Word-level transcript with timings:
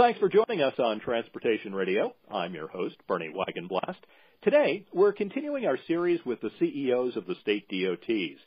thanks 0.00 0.18
for 0.18 0.30
joining 0.30 0.62
us 0.62 0.72
on 0.78 0.98
Transportation 0.98 1.74
Radio. 1.74 2.14
I'm 2.32 2.54
your 2.54 2.68
host, 2.68 2.96
Bernie 3.06 3.34
Wagenblast. 3.36 3.98
Today, 4.42 4.86
we're 4.94 5.12
continuing 5.12 5.66
our 5.66 5.76
series 5.86 6.20
with 6.24 6.40
the 6.40 6.50
CEOs 6.58 7.18
of 7.18 7.26
the 7.26 7.34
state 7.42 7.68
DOTs. 7.68 8.40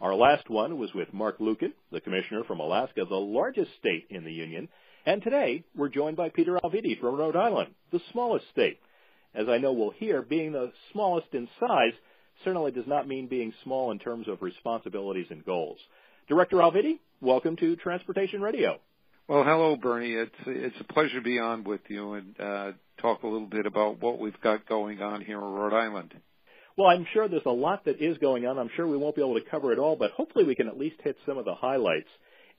Our 0.00 0.14
last 0.14 0.48
one 0.48 0.78
was 0.78 0.94
with 0.94 1.12
Marc 1.12 1.40
Luiken, 1.40 1.72
the 1.90 2.00
commissioner 2.00 2.44
from 2.44 2.60
Alaska, 2.60 3.04
the 3.08 3.16
largest 3.16 3.72
state 3.80 4.06
in 4.08 4.22
the 4.22 4.30
union. 4.32 4.68
And 5.04 5.20
today, 5.20 5.64
we're 5.74 5.88
joined 5.88 6.16
by 6.16 6.28
Peter 6.28 6.60
Alviti 6.62 7.00
from 7.00 7.16
Rhode 7.16 7.34
Island, 7.34 7.74
the 7.90 8.00
smallest 8.12 8.44
state. 8.52 8.78
As 9.34 9.48
I 9.48 9.58
know 9.58 9.72
we'll 9.72 9.90
hear, 9.90 10.22
being 10.22 10.52
the 10.52 10.70
smallest 10.92 11.26
in 11.32 11.48
size 11.58 11.94
certainly 12.44 12.70
does 12.70 12.86
not 12.86 13.08
mean 13.08 13.26
being 13.26 13.52
small 13.64 13.90
in 13.90 13.98
terms 13.98 14.28
of 14.28 14.42
responsibilities 14.42 15.26
and 15.30 15.44
goals. 15.44 15.78
Director 16.28 16.58
Alviti, 16.58 17.00
welcome 17.20 17.56
to 17.56 17.74
Transportation 17.74 18.40
Radio. 18.40 18.78
Well, 19.30 19.44
hello, 19.44 19.76
Bernie. 19.76 20.14
It's 20.14 20.34
it's 20.44 20.74
a 20.80 20.92
pleasure 20.92 21.14
to 21.14 21.20
be 21.20 21.38
on 21.38 21.62
with 21.62 21.82
you 21.86 22.14
and 22.14 22.34
uh, 22.40 22.72
talk 23.00 23.22
a 23.22 23.28
little 23.28 23.46
bit 23.46 23.64
about 23.64 24.02
what 24.02 24.18
we've 24.18 24.40
got 24.40 24.68
going 24.68 25.00
on 25.00 25.20
here 25.20 25.38
in 25.38 25.44
Rhode 25.44 25.72
Island. 25.72 26.12
Well, 26.76 26.88
I'm 26.88 27.06
sure 27.12 27.28
there's 27.28 27.42
a 27.46 27.50
lot 27.50 27.84
that 27.84 28.02
is 28.02 28.18
going 28.18 28.44
on. 28.44 28.58
I'm 28.58 28.70
sure 28.74 28.88
we 28.88 28.96
won't 28.96 29.14
be 29.14 29.22
able 29.22 29.38
to 29.38 29.48
cover 29.48 29.72
it 29.72 29.78
all, 29.78 29.94
but 29.94 30.10
hopefully 30.10 30.44
we 30.44 30.56
can 30.56 30.66
at 30.66 30.76
least 30.76 30.96
hit 31.04 31.16
some 31.26 31.38
of 31.38 31.44
the 31.44 31.54
highlights. 31.54 32.08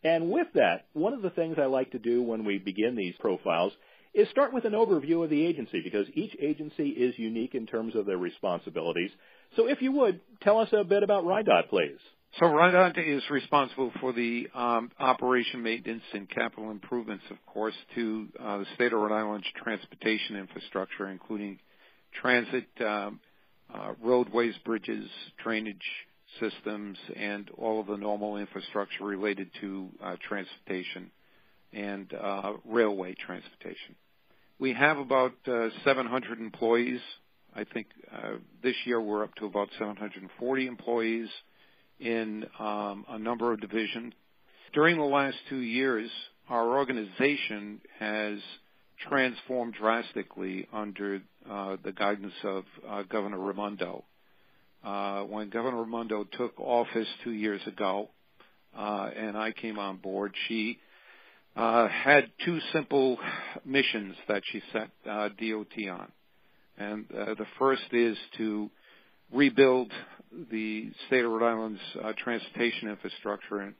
And 0.05 0.31
with 0.31 0.47
that, 0.53 0.85
one 0.93 1.11
of 1.11 1.21
the 1.21 1.29
things 1.29 1.57
I 1.59 1.65
like 1.65 1.91
to 1.91 1.99
do 1.99 2.23
when 2.23 2.45
we 2.45 2.57
begin 2.57 2.95
these 2.95 3.15
profiles 3.19 3.73
is 4.13 4.29
start 4.29 4.53
with 4.53 4.63
an 4.63 4.71
overview 4.71 5.25
of 5.25 5.29
the 5.29 5.45
agency 5.45 5.81
because 5.83 6.07
each 6.13 6.37
agency 6.41 6.87
is 6.87 7.19
unique 7.19 7.53
in 7.53 7.67
terms 7.67 7.97
of 7.97 8.05
their 8.05 8.17
responsibilities. 8.17 9.11
So 9.57 9.67
if 9.67 9.81
you 9.81 9.91
would, 9.91 10.21
tell 10.41 10.59
us 10.59 10.69
a 10.71 10.85
bit 10.85 11.03
about 11.03 11.25
RIDOT, 11.25 11.67
please. 11.69 11.99
So 12.39 12.45
RIDOT 12.45 12.97
is 12.97 13.21
responsible 13.29 13.91
for 13.99 14.13
the 14.13 14.47
um, 14.55 14.89
operation, 14.99 15.63
maintenance, 15.63 16.03
and 16.13 16.29
capital 16.29 16.71
improvements, 16.71 17.25
of 17.29 17.35
course, 17.45 17.73
to 17.95 18.27
uh, 18.39 18.59
the 18.59 18.65
state 18.75 18.93
of 18.93 18.99
Rhode 18.99 19.11
Island's 19.11 19.47
transportation 19.61 20.37
infrastructure, 20.37 21.09
including 21.09 21.59
transit, 22.21 22.67
um, 22.79 23.19
uh, 23.73 23.93
roadways, 24.01 24.53
bridges, 24.63 25.09
drainage 25.43 25.75
systems, 26.39 26.97
and 27.17 27.49
all 27.57 27.81
of 27.81 27.87
the 27.87 27.97
normal 27.97 28.37
infrastructure 28.37 29.03
related 29.03 29.49
to 29.59 29.89
uh, 30.01 30.15
transportation 30.25 31.11
and 31.73 32.13
uh, 32.13 32.53
railway 32.65 33.13
transportation. 33.13 33.95
We 34.57 34.71
have 34.71 34.97
about 34.97 35.33
uh, 35.47 35.67
700 35.83 36.39
employees. 36.39 37.01
I 37.53 37.65
think 37.65 37.87
uh, 38.09 38.35
this 38.63 38.75
year 38.85 39.01
we're 39.01 39.23
up 39.23 39.35
to 39.35 39.47
about 39.47 39.67
740 39.77 40.67
employees 40.67 41.27
in 42.01 42.45
um, 42.59 43.05
a 43.09 43.19
number 43.19 43.53
of 43.53 43.61
divisions. 43.61 44.13
During 44.73 44.97
the 44.97 45.03
last 45.03 45.37
two 45.49 45.59
years, 45.59 46.09
our 46.49 46.77
organization 46.77 47.79
has 47.99 48.39
transformed 49.09 49.75
drastically 49.75 50.67
under 50.73 51.21
uh, 51.49 51.77
the 51.83 51.91
guidance 51.91 52.33
of 52.43 52.63
uh, 52.87 53.03
Governor 53.03 53.39
Raimondo. 53.39 54.03
Uh, 54.83 55.23
when 55.23 55.49
Governor 55.49 55.83
Raimondo 55.83 56.23
took 56.23 56.59
office 56.59 57.07
two 57.23 57.31
years 57.31 57.61
ago, 57.67 58.09
uh, 58.75 59.09
and 59.15 59.37
I 59.37 59.51
came 59.51 59.77
on 59.77 59.97
board, 59.97 60.33
she 60.47 60.79
uh, 61.55 61.87
had 61.87 62.31
two 62.43 62.59
simple 62.73 63.17
missions 63.65 64.15
that 64.27 64.41
she 64.51 64.61
set 64.71 64.89
uh, 65.07 65.29
DOT 65.29 65.89
on. 65.89 66.11
And 66.77 67.05
the 67.09 67.45
first 67.59 67.83
is 67.91 68.17
to 68.37 68.71
rebuild 69.31 69.91
the 70.51 70.91
state 71.07 71.25
of 71.25 71.31
Rhode 71.31 71.47
Island's 71.47 71.81
uh, 72.03 72.13
transportation 72.17 72.89
infrastructure, 72.89 73.73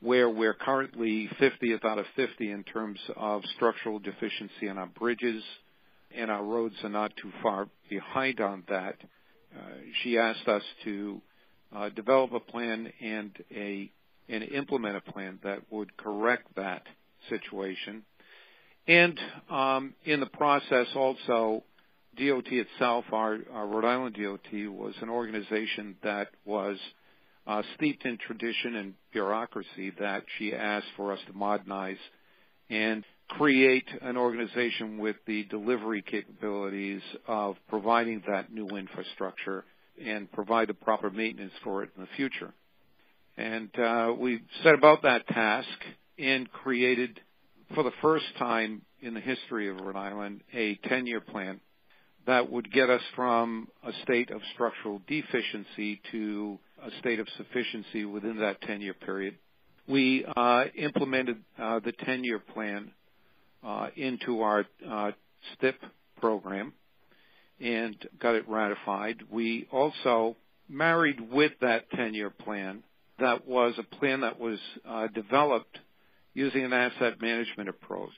where 0.00 0.28
we're 0.28 0.54
currently 0.54 1.28
50th 1.40 1.84
out 1.84 1.98
of 1.98 2.06
50 2.16 2.50
in 2.50 2.64
terms 2.64 2.98
of 3.16 3.42
structural 3.56 3.98
deficiency 3.98 4.68
on 4.68 4.78
our 4.78 4.86
bridges, 4.86 5.42
and 6.16 6.30
our 6.30 6.44
roads 6.44 6.74
are 6.82 6.90
not 6.90 7.12
too 7.20 7.32
far 7.42 7.68
behind 7.88 8.40
on 8.40 8.62
that. 8.68 8.96
Uh, 9.56 9.60
she 10.02 10.18
asked 10.18 10.46
us 10.46 10.62
to 10.84 11.20
uh, 11.74 11.88
develop 11.90 12.32
a 12.32 12.40
plan 12.40 12.92
and 13.00 13.32
a 13.54 13.90
and 14.28 14.42
implement 14.42 14.96
a 14.96 15.12
plan 15.12 15.38
that 15.44 15.60
would 15.70 15.96
correct 15.96 16.48
that 16.56 16.82
situation, 17.30 18.02
and 18.88 19.18
um, 19.48 19.94
in 20.04 20.18
the 20.18 20.26
process 20.26 20.88
also 20.96 21.62
DOT 22.16 22.46
itself, 22.50 23.04
our, 23.12 23.38
our, 23.52 23.66
Rhode 23.66 23.84
Island 23.84 24.16
DOT, 24.20 24.70
was 24.70 24.94
an 25.00 25.08
organization 25.08 25.96
that 26.02 26.28
was 26.44 26.78
uh, 27.46 27.62
steeped 27.74 28.04
in 28.04 28.18
tradition 28.18 28.76
and 28.76 28.94
bureaucracy 29.12 29.92
that 30.00 30.24
she 30.38 30.54
asked 30.54 30.86
for 30.96 31.12
us 31.12 31.18
to 31.26 31.32
modernize 31.32 31.98
and 32.68 33.04
create 33.28 33.86
an 34.02 34.16
organization 34.16 34.98
with 34.98 35.16
the 35.26 35.44
delivery 35.44 36.02
capabilities 36.02 37.02
of 37.26 37.56
providing 37.68 38.22
that 38.28 38.52
new 38.52 38.68
infrastructure 38.68 39.64
and 40.04 40.30
provide 40.32 40.68
the 40.68 40.74
proper 40.74 41.10
maintenance 41.10 41.52
for 41.64 41.82
it 41.82 41.90
in 41.96 42.02
the 42.02 42.08
future. 42.16 42.52
And 43.36 43.70
uh, 43.78 44.12
we 44.18 44.42
set 44.62 44.74
about 44.74 45.02
that 45.02 45.26
task 45.28 45.68
and 46.18 46.50
created, 46.50 47.20
for 47.74 47.82
the 47.82 47.92
first 48.00 48.24
time 48.38 48.82
in 49.00 49.14
the 49.14 49.20
history 49.20 49.68
of 49.68 49.76
Rhode 49.80 49.96
Island, 49.96 50.40
a 50.54 50.76
10-year 50.76 51.20
plan 51.20 51.60
that 52.26 52.50
would 52.50 52.72
get 52.72 52.90
us 52.90 53.02
from 53.14 53.68
a 53.84 53.92
state 54.02 54.30
of 54.30 54.40
structural 54.54 55.00
deficiency 55.06 56.00
to 56.10 56.58
a 56.82 56.90
state 56.98 57.20
of 57.20 57.28
sufficiency 57.36 58.04
within 58.04 58.38
that 58.38 58.60
10-year 58.62 58.94
period. 58.94 59.36
We 59.88 60.24
uh, 60.36 60.64
implemented 60.76 61.38
uh, 61.58 61.80
the 61.80 61.92
10-year 61.92 62.40
plan 62.40 62.90
uh, 63.64 63.88
into 63.96 64.42
our 64.42 64.66
uh, 64.88 65.12
STIP 65.54 65.76
program 66.20 66.72
and 67.60 67.96
got 68.20 68.34
it 68.34 68.48
ratified. 68.48 69.22
We 69.30 69.68
also 69.70 70.36
married 70.68 71.20
with 71.32 71.52
that 71.60 71.90
10-year 71.92 72.30
plan 72.30 72.82
that 73.18 73.46
was 73.46 73.74
a 73.78 73.96
plan 73.96 74.20
that 74.20 74.38
was 74.38 74.58
uh, 74.86 75.06
developed 75.08 75.78
using 76.34 76.64
an 76.64 76.72
asset 76.72 77.20
management 77.20 77.68
approach 77.68 78.10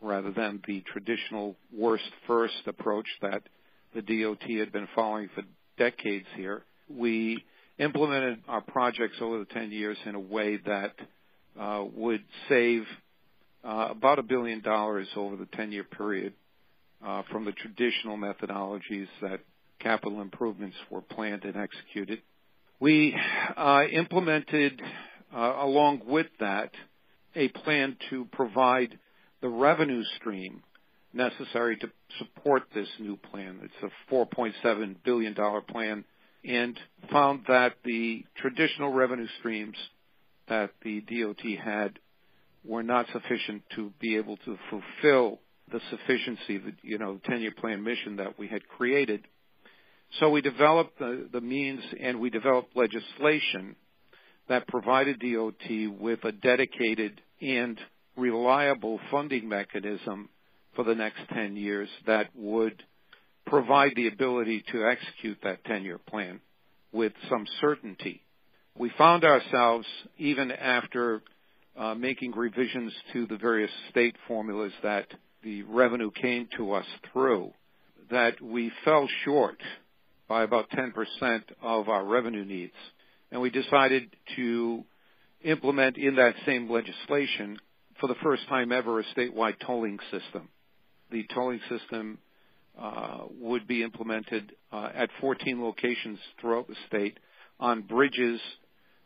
rather 0.00 0.32
than 0.32 0.62
the 0.66 0.82
traditional 0.92 1.56
worst 1.76 2.10
first 2.26 2.54
approach 2.66 3.06
that 3.22 3.42
the 3.94 4.02
DOT 4.02 4.42
had 4.42 4.72
been 4.72 4.88
following 4.94 5.28
for 5.34 5.42
decades 5.76 6.26
here. 6.36 6.62
We 6.88 7.44
implemented 7.78 8.42
our 8.48 8.60
projects 8.60 9.16
over 9.20 9.38
the 9.38 9.46
10 9.46 9.72
years 9.72 9.96
in 10.04 10.14
a 10.14 10.20
way 10.20 10.58
that 10.58 10.94
uh, 11.58 11.84
would 11.94 12.22
save 12.48 12.84
uh, 13.64 13.88
about 13.90 14.18
a 14.18 14.22
billion 14.22 14.60
dollars 14.60 15.08
over 15.16 15.36
the 15.36 15.46
10-year 15.46 15.84
period 15.84 16.32
uh, 17.04 17.22
from 17.30 17.44
the 17.44 17.52
traditional 17.52 18.16
methodologies 18.16 19.08
that 19.22 19.40
capital 19.80 20.20
improvements 20.20 20.76
were 20.90 21.00
planned 21.00 21.44
and 21.44 21.56
executed. 21.56 22.20
We 22.78 23.14
uh, 23.56 23.82
implemented, 23.92 24.80
uh, 25.34 25.54
along 25.58 26.02
with 26.06 26.28
that, 26.40 26.70
a 27.34 27.48
plan 27.48 27.96
to 28.10 28.26
provide 28.32 28.98
the 29.40 29.48
revenue 29.48 30.02
stream 30.16 30.62
necessary 31.12 31.76
to 31.76 31.90
support 32.18 32.62
this 32.74 32.88
new 32.98 33.16
plan. 33.16 33.60
It's 33.62 33.92
a 34.10 34.14
$4.7 34.14 34.96
billion 35.04 35.34
plan 35.68 36.04
and 36.44 36.78
found 37.10 37.44
that 37.48 37.74
the 37.84 38.24
traditional 38.36 38.92
revenue 38.92 39.26
streams 39.38 39.76
that 40.48 40.70
the 40.82 41.00
DOT 41.00 41.44
had 41.62 41.98
were 42.64 42.82
not 42.82 43.06
sufficient 43.12 43.62
to 43.76 43.92
be 44.00 44.16
able 44.16 44.36
to 44.38 44.58
fulfill 44.68 45.40
the 45.72 45.80
sufficiency, 45.90 46.58
the 46.58 46.72
you 46.82 46.98
know, 46.98 47.20
10-year 47.28 47.52
plan 47.58 47.82
mission 47.82 48.16
that 48.16 48.38
we 48.38 48.48
had 48.48 48.66
created. 48.68 49.26
So 50.18 50.30
we 50.30 50.40
developed 50.40 50.98
the, 50.98 51.28
the 51.32 51.40
means 51.40 51.82
and 52.00 52.20
we 52.20 52.30
developed 52.30 52.76
legislation 52.76 53.76
that 54.48 54.66
provided 54.66 55.20
DOT 55.20 56.00
with 56.00 56.24
a 56.24 56.32
dedicated 56.32 57.20
and 57.40 57.78
reliable 58.20 59.00
funding 59.10 59.48
mechanism 59.48 60.28
for 60.76 60.84
the 60.84 60.94
next 60.94 61.20
10 61.32 61.56
years 61.56 61.88
that 62.06 62.28
would 62.36 62.82
provide 63.46 63.92
the 63.96 64.06
ability 64.06 64.62
to 64.72 64.86
execute 64.86 65.38
that 65.42 65.64
10-year 65.64 65.98
plan 65.98 66.40
with 66.92 67.12
some 67.28 67.46
certainty. 67.60 68.22
We 68.78 68.92
found 68.96 69.24
ourselves, 69.24 69.86
even 70.18 70.52
after 70.52 71.22
uh, 71.76 71.94
making 71.94 72.32
revisions 72.32 72.92
to 73.12 73.26
the 73.26 73.36
various 73.36 73.70
state 73.90 74.16
formulas 74.28 74.72
that 74.82 75.06
the 75.42 75.62
revenue 75.62 76.10
came 76.10 76.48
to 76.56 76.72
us 76.72 76.86
through, 77.12 77.52
that 78.10 78.40
we 78.40 78.70
fell 78.84 79.08
short 79.24 79.58
by 80.28 80.42
about 80.44 80.70
10% 80.70 81.42
of 81.62 81.88
our 81.88 82.04
revenue 82.04 82.44
needs. 82.44 82.74
And 83.32 83.40
we 83.40 83.50
decided 83.50 84.14
to 84.36 84.84
implement 85.42 85.96
in 85.96 86.16
that 86.16 86.34
same 86.46 86.70
legislation, 86.70 87.58
for 88.00 88.06
the 88.08 88.14
first 88.22 88.46
time 88.48 88.72
ever, 88.72 89.00
a 89.00 89.04
statewide 89.16 89.56
tolling 89.64 89.98
system. 90.10 90.48
The 91.10 91.26
tolling 91.34 91.60
system 91.68 92.18
uh, 92.78 93.24
would 93.40 93.66
be 93.66 93.82
implemented 93.82 94.52
uh, 94.72 94.90
at 94.94 95.10
14 95.20 95.62
locations 95.62 96.18
throughout 96.40 96.68
the 96.68 96.76
state 96.88 97.18
on 97.58 97.82
bridges 97.82 98.40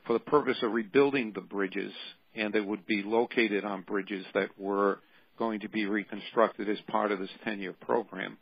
for 0.06 0.12
the 0.12 0.20
purpose 0.20 0.58
of 0.62 0.72
rebuilding 0.72 1.32
the 1.34 1.40
bridges, 1.40 1.92
and 2.34 2.52
they 2.52 2.60
would 2.60 2.86
be 2.86 3.02
located 3.02 3.64
on 3.64 3.82
bridges 3.82 4.24
that 4.34 4.48
were 4.58 5.00
going 5.38 5.60
to 5.60 5.68
be 5.68 5.86
reconstructed 5.86 6.68
as 6.68 6.78
part 6.88 7.10
of 7.10 7.18
this 7.18 7.30
10-year 7.46 7.74
program. 7.80 8.38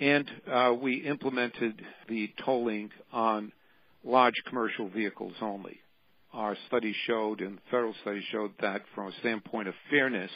And 0.00 0.30
uh, 0.50 0.74
we 0.80 0.98
implemented 0.98 1.82
the 2.08 2.30
tolling 2.44 2.90
on 3.12 3.52
large 4.04 4.40
commercial 4.46 4.88
vehicles 4.88 5.34
only. 5.42 5.80
Our 6.32 6.56
study 6.66 6.94
showed, 7.06 7.40
and 7.40 7.58
federal 7.70 7.94
study 8.02 8.22
showed 8.30 8.52
that 8.60 8.82
from 8.94 9.08
a 9.08 9.18
standpoint 9.20 9.68
of 9.68 9.74
fairness, 9.90 10.30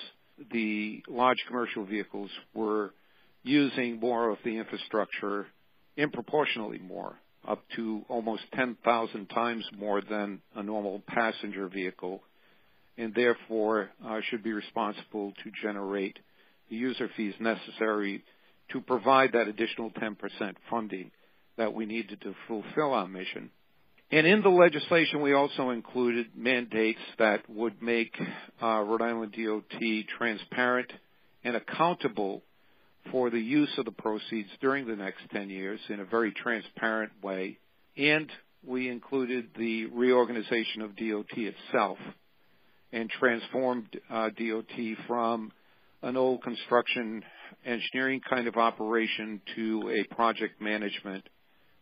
the 0.50 1.02
large 1.08 1.38
commercial 1.46 1.84
vehicles 1.84 2.30
were 2.54 2.92
using 3.42 4.00
more 4.00 4.30
of 4.30 4.38
the 4.44 4.56
infrastructure, 4.56 5.46
improportionately 5.96 6.78
more, 6.78 7.16
up 7.46 7.62
to 7.76 8.02
almost 8.08 8.42
10,000 8.54 9.26
times 9.26 9.64
more 9.76 10.00
than 10.00 10.40
a 10.54 10.62
normal 10.62 11.02
passenger 11.06 11.68
vehicle, 11.68 12.22
and 12.96 13.14
therefore 13.14 13.90
uh, 14.04 14.20
should 14.30 14.42
be 14.42 14.52
responsible 14.52 15.32
to 15.44 15.50
generate 15.62 16.18
the 16.70 16.76
user 16.76 17.10
fees 17.16 17.34
necessary 17.40 18.24
to 18.70 18.80
provide 18.80 19.32
that 19.32 19.48
additional 19.48 19.90
10% 19.90 20.16
funding 20.70 21.10
that 21.56 21.74
we 21.74 21.84
needed 21.84 22.20
to 22.22 22.34
fulfill 22.48 22.94
our 22.94 23.06
mission. 23.06 23.50
And 24.12 24.26
in 24.26 24.42
the 24.42 24.50
legislation, 24.50 25.22
we 25.22 25.32
also 25.32 25.70
included 25.70 26.26
mandates 26.36 27.00
that 27.18 27.48
would 27.48 27.80
make 27.80 28.14
uh, 28.62 28.82
Rhode 28.82 29.00
Island 29.00 29.34
DOT 29.34 29.80
transparent 30.18 30.92
and 31.44 31.56
accountable 31.56 32.42
for 33.10 33.30
the 33.30 33.40
use 33.40 33.70
of 33.78 33.86
the 33.86 33.90
proceeds 33.90 34.50
during 34.60 34.86
the 34.86 34.96
next 34.96 35.22
10 35.32 35.48
years 35.48 35.80
in 35.88 35.98
a 35.98 36.04
very 36.04 36.30
transparent 36.30 37.10
way. 37.22 37.58
And 37.96 38.30
we 38.62 38.90
included 38.90 39.48
the 39.56 39.86
reorganization 39.86 40.82
of 40.82 40.94
DOT 40.94 41.32
itself 41.38 41.96
and 42.92 43.08
transformed 43.08 43.98
uh, 44.10 44.28
DOT 44.28 45.06
from 45.06 45.50
an 46.02 46.18
old 46.18 46.42
construction 46.42 47.24
engineering 47.64 48.20
kind 48.28 48.46
of 48.46 48.56
operation 48.56 49.40
to 49.56 49.90
a 49.90 50.14
project 50.14 50.60
management 50.60 51.26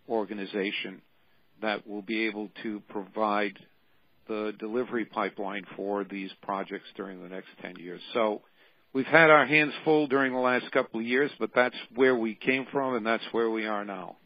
organization 0.08 1.02
that 1.62 1.86
will 1.86 2.02
be 2.02 2.26
able 2.26 2.50
to 2.62 2.80
provide 2.88 3.58
the 4.28 4.52
delivery 4.58 5.04
pipeline 5.04 5.64
for 5.76 6.04
these 6.04 6.30
projects 6.42 6.86
during 6.96 7.22
the 7.22 7.28
next 7.28 7.48
10 7.62 7.76
years. 7.76 8.00
So 8.14 8.42
we've 8.92 9.06
had 9.06 9.30
our 9.30 9.46
hands 9.46 9.72
full 9.84 10.06
during 10.06 10.32
the 10.32 10.38
last 10.38 10.70
couple 10.72 11.00
of 11.00 11.06
years, 11.06 11.30
but 11.38 11.50
that's 11.54 11.76
where 11.94 12.14
we 12.16 12.34
came 12.34 12.66
from 12.70 12.94
and 12.94 13.04
that's 13.04 13.24
where 13.32 13.50
we 13.50 13.66
are 13.66 13.84
now. 13.84 14.16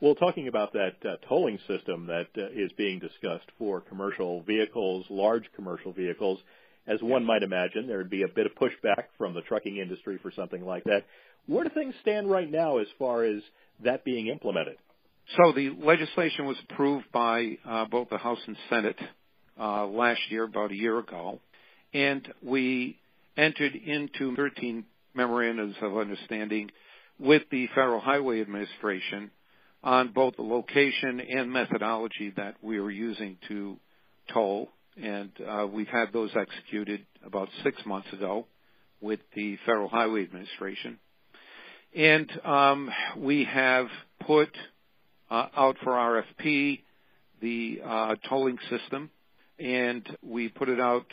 Well, 0.00 0.14
talking 0.14 0.48
about 0.48 0.74
that 0.74 0.96
uh, 1.04 1.16
tolling 1.26 1.58
system 1.66 2.06
that 2.08 2.26
uh, 2.36 2.48
is 2.54 2.70
being 2.76 2.98
discussed 2.98 3.50
for 3.58 3.80
commercial 3.80 4.42
vehicles, 4.42 5.06
large 5.08 5.44
commercial 5.56 5.92
vehicles, 5.92 6.38
as 6.86 7.02
one 7.02 7.24
might 7.24 7.42
imagine, 7.42 7.86
there 7.86 7.98
would 7.98 8.10
be 8.10 8.22
a 8.22 8.28
bit 8.28 8.46
of 8.46 8.52
pushback 8.54 9.04
from 9.16 9.34
the 9.34 9.40
trucking 9.40 9.78
industry 9.78 10.18
for 10.22 10.30
something 10.30 10.64
like 10.64 10.84
that. 10.84 11.04
Where 11.46 11.64
do 11.64 11.70
things 11.70 11.94
stand 12.02 12.30
right 12.30 12.50
now 12.50 12.78
as 12.78 12.86
far 12.98 13.24
as 13.24 13.42
that 13.82 14.04
being 14.04 14.26
implemented? 14.26 14.76
So 15.34 15.52
the 15.52 15.70
legislation 15.82 16.46
was 16.46 16.56
approved 16.70 17.10
by 17.12 17.58
uh, 17.68 17.86
both 17.86 18.10
the 18.10 18.18
House 18.18 18.38
and 18.46 18.56
Senate 18.70 18.98
uh, 19.58 19.86
last 19.86 20.20
year, 20.30 20.44
about 20.44 20.70
a 20.70 20.76
year 20.76 20.98
ago, 21.00 21.40
and 21.92 22.32
we 22.42 22.96
entered 23.36 23.74
into 23.74 24.36
13 24.36 24.84
memorandums 25.14 25.74
of 25.82 25.96
understanding 25.96 26.70
with 27.18 27.42
the 27.50 27.66
Federal 27.68 27.98
Highway 27.98 28.40
Administration 28.40 29.32
on 29.82 30.12
both 30.12 30.36
the 30.36 30.42
location 30.42 31.20
and 31.20 31.50
methodology 31.50 32.32
that 32.36 32.54
we 32.62 32.78
were 32.78 32.90
using 32.90 33.36
to 33.48 33.78
toll, 34.32 34.68
and 34.96 35.32
uh, 35.44 35.66
we've 35.66 35.88
had 35.88 36.12
those 36.12 36.30
executed 36.36 37.04
about 37.24 37.48
six 37.64 37.84
months 37.84 38.12
ago 38.12 38.46
with 39.00 39.20
the 39.34 39.56
Federal 39.66 39.88
Highway 39.88 40.22
Administration. 40.22 40.98
And 41.96 42.30
um, 42.44 42.90
we 43.16 43.44
have 43.44 43.86
put 44.24 44.50
out 45.30 45.76
for 45.82 45.92
RFP 45.92 46.80
the 47.40 47.80
uh, 47.84 48.14
tolling 48.28 48.58
system, 48.70 49.10
and 49.58 50.06
we 50.22 50.48
put 50.48 50.68
it 50.68 50.80
out 50.80 51.06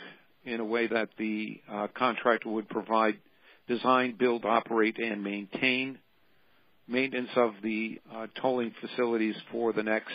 in 0.44 0.60
a 0.60 0.64
way 0.64 0.86
that 0.86 1.08
the 1.18 1.60
uh, 1.70 1.86
contractor 1.94 2.48
would 2.48 2.68
provide 2.68 3.16
design, 3.68 4.14
build, 4.18 4.44
operate, 4.44 4.98
and 4.98 5.22
maintain 5.22 5.98
maintenance 6.86 7.30
of 7.36 7.54
the 7.62 7.98
uh 8.14 8.26
tolling 8.42 8.72
facilities 8.80 9.34
for 9.50 9.72
the 9.72 9.82
next 9.82 10.12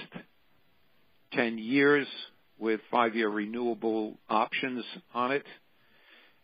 10 1.33 1.57
years 1.57 2.07
with 2.59 2.79
five-year 2.91 3.27
renewable 3.27 4.17
options 4.29 4.83
on 5.13 5.31
it. 5.31 5.45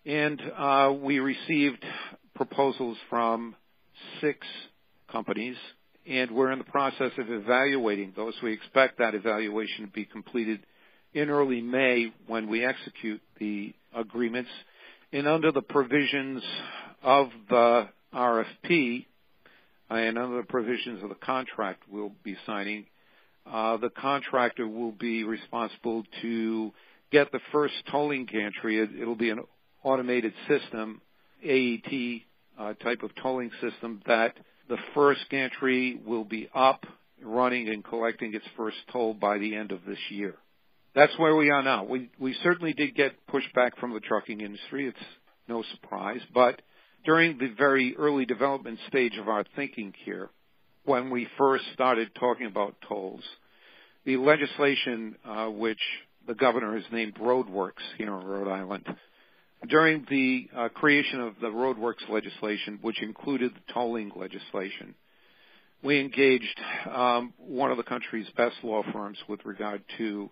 And 0.03 0.41
uh 0.57 0.93
we 0.99 1.19
received 1.19 1.83
proposals 2.33 2.97
from 3.07 3.55
six 4.19 4.47
companies 5.11 5.57
and 6.07 6.31
we're 6.31 6.51
in 6.51 6.59
the 6.59 6.65
process 6.65 7.11
of 7.17 7.29
evaluating 7.29 8.13
those. 8.15 8.33
We 8.43 8.53
expect 8.53 8.99
that 8.99 9.15
evaluation 9.15 9.85
to 9.85 9.91
be 9.91 10.05
completed 10.05 10.59
in 11.13 11.29
early 11.29 11.61
May 11.61 12.11
when 12.27 12.47
we 12.47 12.65
execute 12.65 13.21
the 13.39 13.73
agreements. 13.95 14.49
And 15.11 15.27
under 15.27 15.51
the 15.51 15.61
provisions 15.61 16.43
of 17.01 17.29
the 17.49 17.89
RFP 18.13 19.05
and 19.89 20.17
under 20.17 20.37
the 20.37 20.47
provisions 20.47 21.03
of 21.03 21.09
the 21.09 21.15
contract 21.15 21.83
we'll 21.89 22.13
be 22.23 22.35
signing, 22.45 22.85
uh, 23.51 23.77
the 23.77 23.89
contractor 23.89 24.67
will 24.67 24.91
be 24.91 25.23
responsible 25.23 26.03
to 26.21 26.71
get 27.11 27.31
the 27.31 27.39
first 27.51 27.75
tolling 27.91 28.25
gantry. 28.25 28.79
It, 28.79 29.05
will 29.05 29.15
be 29.15 29.29
an 29.29 29.39
automated 29.83 30.33
system, 30.47 31.01
AET 31.43 32.21
uh, 32.59 32.73
type 32.73 33.03
of 33.03 33.11
tolling 33.21 33.51
system 33.61 34.01
that 34.07 34.35
the 34.67 34.77
first 34.93 35.21
gantry 35.29 35.99
will 36.05 36.23
be 36.23 36.49
up, 36.53 36.85
running, 37.21 37.69
and 37.69 37.83
collecting 37.83 38.33
its 38.33 38.45
first 38.57 38.77
toll 38.91 39.13
by 39.13 39.37
the 39.37 39.55
end 39.55 39.71
of 39.71 39.79
this 39.87 39.99
year. 40.09 40.35
That's 40.95 41.17
where 41.17 41.35
we 41.35 41.49
are 41.49 41.61
now. 41.61 41.83
We, 41.83 42.09
we 42.19 42.35
certainly 42.41 42.73
did 42.73 42.95
get 42.95 43.27
pushback 43.27 43.71
from 43.79 43.93
the 43.93 43.99
trucking 43.99 44.39
industry. 44.41 44.87
It's 44.87 44.97
no 45.47 45.63
surprise. 45.73 46.21
But 46.33 46.61
during 47.05 47.37
the 47.37 47.53
very 47.57 47.95
early 47.97 48.25
development 48.25 48.79
stage 48.87 49.17
of 49.17 49.27
our 49.27 49.45
thinking 49.55 49.93
here, 50.05 50.29
when 50.85 51.09
we 51.09 51.27
first 51.37 51.65
started 51.73 52.09
talking 52.15 52.47
about 52.47 52.75
tolls, 52.87 53.23
the 54.05 54.17
legislation 54.17 55.15
uh, 55.25 55.47
which 55.47 55.79
the 56.27 56.35
governor 56.35 56.75
has 56.75 56.85
named 56.91 57.15
Roadworks 57.15 57.83
here 57.97 58.07
in 58.07 58.25
Rhode 58.25 58.51
Island 58.51 58.85
during 59.67 60.05
the 60.09 60.49
uh, 60.55 60.69
creation 60.69 61.21
of 61.21 61.35
the 61.41 61.47
roadworks 61.47 62.07
legislation, 62.09 62.79
which 62.81 63.01
included 63.01 63.53
the 63.53 63.73
tolling 63.73 64.11
legislation, 64.15 64.95
we 65.83 65.99
engaged 65.99 66.59
um, 66.91 67.33
one 67.37 67.71
of 67.71 67.77
the 67.77 67.83
country's 67.83 68.27
best 68.35 68.55
law 68.63 68.83
firms 68.91 69.17
with 69.27 69.45
regard 69.45 69.83
to 69.97 70.29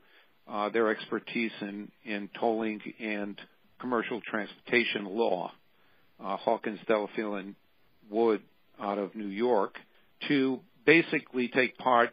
uh, 0.48 0.70
their 0.70 0.90
expertise 0.90 1.52
in, 1.62 1.92
in 2.06 2.30
tolling 2.40 2.82
and 3.00 3.40
commercial 3.80 4.22
transportation 4.22 5.06
law, 5.06 5.52
uh, 6.24 6.38
Hawkins, 6.38 6.80
Delafield, 6.88 7.40
and 7.40 7.56
Wood 8.10 8.42
out 8.80 8.98
of 8.98 9.16
New 9.16 9.28
York, 9.28 9.76
to 10.28 10.60
basically 10.86 11.50
take 11.50 11.78
part 11.78 12.12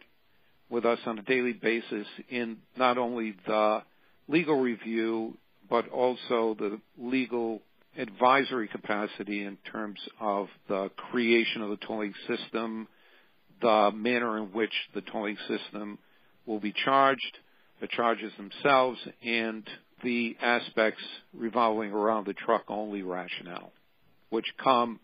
with 0.68 0.84
us 0.84 0.98
on 1.06 1.18
a 1.18 1.22
daily 1.22 1.52
basis 1.52 2.06
in 2.28 2.58
not 2.76 2.98
only 2.98 3.34
the 3.46 3.82
legal 4.28 4.60
review 4.60 5.36
but 5.70 5.88
also 5.88 6.56
the 6.58 6.80
legal 6.98 7.62
advisory 7.96 8.68
capacity 8.68 9.44
in 9.44 9.56
terms 9.72 9.98
of 10.20 10.48
the 10.68 10.90
creation 11.10 11.62
of 11.62 11.70
the 11.70 11.78
tolling 11.86 12.12
system, 12.28 12.88
the 13.62 13.90
manner 13.94 14.38
in 14.38 14.46
which 14.52 14.72
the 14.94 15.00
tolling 15.00 15.36
system 15.48 15.98
will 16.44 16.60
be 16.60 16.74
charged, 16.84 17.38
the 17.80 17.86
charges 17.86 18.32
themselves, 18.36 18.98
and 19.24 19.62
the 20.02 20.36
aspects 20.42 21.02
revolving 21.32 21.92
around 21.92 22.26
the 22.26 22.34
truck-only 22.34 23.02
rationale, 23.02 23.72
which 24.30 24.46
come 24.62 24.98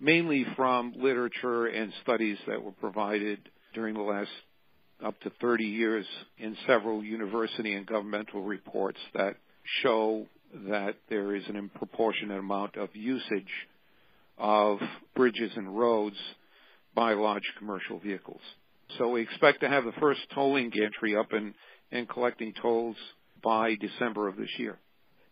mainly 0.00 0.46
from 0.56 0.94
literature 0.96 1.66
and 1.66 1.92
studies 2.02 2.38
that 2.46 2.62
were 2.62 2.72
provided 2.72 3.40
during 3.74 3.94
the 3.94 4.00
last 4.00 4.30
up 5.04 5.18
to 5.20 5.30
30 5.40 5.64
years 5.64 6.06
in 6.38 6.56
several 6.66 7.02
university 7.04 7.74
and 7.74 7.86
governmental 7.86 8.42
reports 8.42 8.98
that 9.14 9.36
show 9.82 10.26
that 10.68 10.94
there 11.08 11.34
is 11.34 11.44
an 11.48 11.54
disproportionate 11.54 12.38
amount 12.38 12.76
of 12.76 12.88
usage 12.94 13.50
of 14.38 14.78
bridges 15.14 15.50
and 15.56 15.78
roads 15.78 16.16
by 16.94 17.12
large 17.12 17.42
commercial 17.58 17.98
vehicles. 17.98 18.40
So 18.96 19.10
we 19.10 19.22
expect 19.22 19.60
to 19.60 19.68
have 19.68 19.84
the 19.84 19.92
first 20.00 20.20
tolling 20.34 20.70
gantry 20.70 21.16
up 21.16 21.32
and, 21.32 21.54
and 21.92 22.08
collecting 22.08 22.54
tolls 22.60 22.96
by 23.42 23.74
December 23.74 24.28
of 24.28 24.36
this 24.36 24.48
year. 24.58 24.78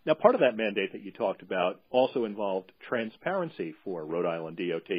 Now, 0.05 0.15
part 0.15 0.35
of 0.35 0.41
that 0.41 0.57
mandate 0.57 0.93
that 0.93 1.03
you 1.03 1.11
talked 1.11 1.43
about 1.43 1.81
also 1.91 2.25
involved 2.25 2.71
transparency 2.89 3.75
for 3.85 4.05
Rhode 4.05 4.27
Island 4.27 4.59
DOT. 4.59 4.97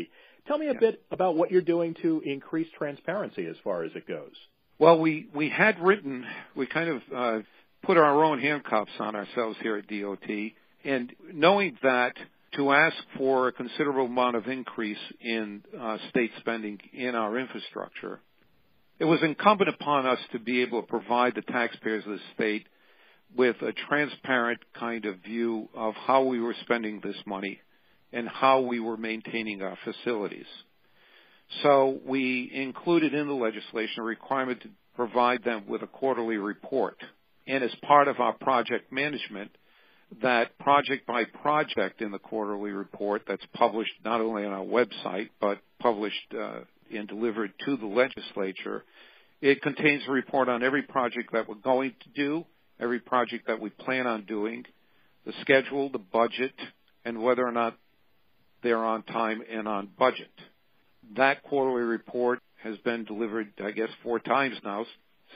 Tell 0.48 0.58
me 0.58 0.68
a 0.68 0.74
bit 0.74 1.02
about 1.12 1.36
what 1.36 1.52
you're 1.52 1.62
doing 1.62 1.96
to 2.02 2.22
increase 2.26 2.68
transparency 2.78 3.46
as 3.46 3.56
far 3.64 3.84
as 3.84 3.92
it 3.96 4.08
goes. 4.08 4.34
Well, 4.80 5.00
we, 5.00 5.28
we 5.34 5.50
had 5.50 5.80
written, 5.80 6.26
we 6.56 6.68
kind 6.68 6.90
of 6.90 7.02
uh, 7.16 7.40
put 7.84 7.98
our 7.98 8.24
own 8.24 8.40
handcuffs 8.40 8.92
on 9.00 9.16
ourselves 9.16 9.58
here 9.62 9.78
at 9.78 9.88
DOT. 9.88 10.30
And 10.84 11.12
knowing 11.34 11.78
that 11.84 12.14
to 12.56 12.72
ask 12.72 12.96
for 13.18 13.48
a 13.48 13.52
considerable 13.52 14.06
amount 14.06 14.36
of 14.36 14.48
increase 14.48 14.98
in 15.22 15.64
uh, 15.80 15.98
state 16.10 16.32
spending 16.40 16.80
in 16.94 17.14
our 17.14 17.38
infrastructure. 17.38 18.20
It 19.00 19.06
was 19.06 19.20
incumbent 19.22 19.70
upon 19.70 20.08
us 20.08 20.20
to 20.32 20.40
be 20.40 20.62
able 20.62 20.82
to 20.82 20.88
provide 20.88 21.36
the 21.36 21.42
taxpayers 21.44 22.04
of 22.06 22.14
the 22.14 22.20
state 22.34 22.66
with 23.36 23.58
a 23.62 23.74
transparent 23.88 24.60
kind 24.80 25.06
of 25.06 25.18
view 25.20 25.70
of 25.76 25.94
how 25.96 26.24
we 26.24 26.40
were 26.40 26.56
spending 26.62 27.02
this 27.04 27.18
money 27.26 27.60
and 28.14 28.28
how 28.28 28.62
we 28.62 28.80
were 28.80 28.98
maintaining 28.98 29.62
our 29.62 29.78
facilities. 29.84 30.46
So 31.62 32.00
we 32.06 32.50
included 32.54 33.14
in 33.14 33.28
the 33.28 33.34
legislation 33.34 34.00
a 34.00 34.04
requirement 34.04 34.62
to 34.62 34.70
provide 34.96 35.44
them 35.44 35.66
with 35.68 35.84
a 35.84 35.88
quarterly 35.88 36.38
report. 36.38 36.98
And 37.48 37.64
as 37.64 37.74
part 37.84 38.08
of 38.08 38.20
our 38.20 38.34
project 38.34 38.92
management, 38.92 39.52
that 40.22 40.58
project 40.60 41.06
by 41.08 41.24
project 41.42 42.02
in 42.02 42.12
the 42.12 42.20
quarterly 42.20 42.72
report 42.72 43.24
that's 43.28 43.46
published 43.54 43.94
not 44.04 44.22
only 44.22 44.46
on 44.46 44.52
our 44.52 44.64
website 44.64 45.30
but 45.40 45.60
published 45.80 46.34
uh, 46.38 46.60
and 46.94 47.08
delivered 47.08 47.52
to 47.66 47.78
the 47.78 47.86
legislature, 47.86 48.84
it 49.42 49.62
contains 49.62 50.04
a 50.08 50.12
report 50.12 50.50
on 50.50 50.64
every 50.64 50.84
project 50.84 51.32
that 51.34 51.48
we're 51.48 51.56
going 51.56 51.94
to 52.04 52.10
do, 52.16 52.46
every 52.80 53.00
project 53.00 53.48
that 53.48 53.60
we 53.60 53.70
plan 53.70 54.08
on 54.08 54.26
doing, 54.26 54.64
the 55.26 55.34
schedule, 55.42 55.90
the 55.90 56.00
budget, 56.00 56.54
and 57.06 57.22
whether 57.22 57.46
or 57.46 57.52
not 57.52 57.78
they're 58.64 58.84
on 58.84 59.04
time 59.04 59.42
and 59.52 59.68
on 59.68 59.90
budget. 59.98 60.32
That 61.16 61.44
quarterly 61.44 61.84
report 61.84 62.40
has 62.64 62.78
been 62.80 63.06
delivered, 63.06 63.54
I 63.64 63.72
guess, 63.72 63.90
four 64.04 64.20
times 64.20 64.56
now 64.64 64.86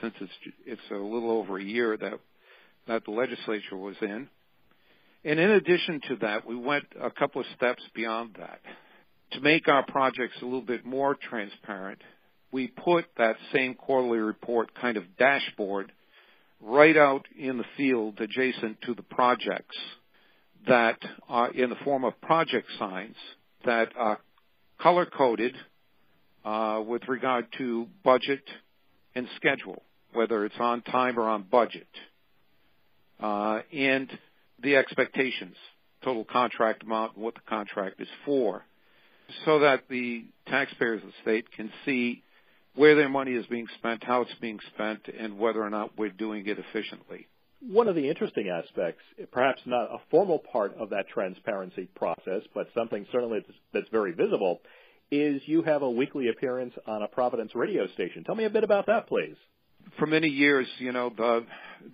since 0.00 0.14
it's 0.20 0.32
it's 0.66 0.90
a 0.90 0.94
little 0.94 1.30
over 1.30 1.58
a 1.58 1.62
year 1.62 1.96
that 1.96 2.14
that 2.88 3.04
the 3.04 3.10
legislature 3.10 3.76
was 3.76 3.96
in. 4.00 4.28
And 5.24 5.38
in 5.38 5.50
addition 5.50 6.00
to 6.08 6.16
that, 6.22 6.46
we 6.46 6.56
went 6.56 6.84
a 7.00 7.10
couple 7.10 7.40
of 7.40 7.46
steps 7.56 7.82
beyond 7.94 8.36
that. 8.38 8.60
To 9.32 9.40
make 9.40 9.68
our 9.68 9.84
projects 9.86 10.34
a 10.42 10.44
little 10.44 10.60
bit 10.60 10.84
more 10.84 11.14
transparent, 11.14 12.00
we 12.50 12.66
put 12.66 13.06
that 13.16 13.36
same 13.52 13.74
quarterly 13.74 14.18
report 14.18 14.74
kind 14.74 14.96
of 14.96 15.04
dashboard 15.16 15.92
right 16.60 16.96
out 16.96 17.26
in 17.38 17.58
the 17.58 17.64
field 17.76 18.20
adjacent 18.20 18.80
to 18.82 18.94
the 18.94 19.02
projects 19.02 19.76
that 20.66 20.98
are 21.28 21.50
in 21.52 21.70
the 21.70 21.76
form 21.84 22.04
of 22.04 22.20
project 22.20 22.68
signs 22.78 23.16
that 23.64 23.88
are 23.96 24.20
color 24.80 25.06
coded 25.06 25.56
uh, 26.44 26.82
with 26.86 27.02
regard 27.08 27.46
to 27.58 27.86
budget 28.04 28.42
and 29.14 29.26
schedule, 29.36 29.82
whether 30.12 30.44
it's 30.44 30.54
on 30.58 30.82
time 30.82 31.18
or 31.18 31.28
on 31.28 31.42
budget, 31.50 31.88
uh, 33.20 33.60
and 33.72 34.08
the 34.62 34.76
expectations, 34.76 35.56
total 36.04 36.24
contract 36.24 36.82
amount, 36.82 37.16
what 37.16 37.34
the 37.34 37.40
contract 37.48 38.00
is 38.00 38.08
for, 38.24 38.64
so 39.44 39.60
that 39.60 39.84
the 39.88 40.24
taxpayers 40.48 41.02
of 41.02 41.08
the 41.08 41.14
state 41.22 41.50
can 41.52 41.70
see 41.84 42.22
where 42.74 42.94
their 42.94 43.08
money 43.08 43.32
is 43.32 43.46
being 43.46 43.66
spent, 43.78 44.02
how 44.02 44.22
it's 44.22 44.34
being 44.40 44.58
spent, 44.74 45.00
and 45.18 45.38
whether 45.38 45.62
or 45.62 45.70
not 45.70 45.96
we're 45.98 46.10
doing 46.10 46.46
it 46.46 46.58
efficiently. 46.58 47.26
One 47.60 47.86
of 47.86 47.94
the 47.94 48.08
interesting 48.08 48.48
aspects, 48.48 49.02
perhaps 49.30 49.60
not 49.66 49.84
a 49.84 49.98
formal 50.10 50.38
part 50.38 50.74
of 50.76 50.90
that 50.90 51.06
transparency 51.08 51.88
process, 51.94 52.42
but 52.54 52.66
something 52.74 53.06
certainly 53.12 53.44
that's 53.72 53.88
very 53.90 54.12
visible, 54.12 54.60
is 55.12 55.42
you 55.44 55.62
have 55.62 55.82
a 55.82 55.90
weekly 55.90 56.28
appearance 56.28 56.72
on 56.86 57.02
a 57.02 57.06
Providence 57.06 57.54
radio 57.54 57.86
station. 57.88 58.24
Tell 58.24 58.34
me 58.34 58.44
a 58.44 58.50
bit 58.50 58.64
about 58.64 58.86
that, 58.86 59.06
please. 59.06 59.36
For 59.98 60.06
many 60.06 60.28
years, 60.28 60.66
you 60.78 60.90
know, 60.90 61.12
the 61.14 61.44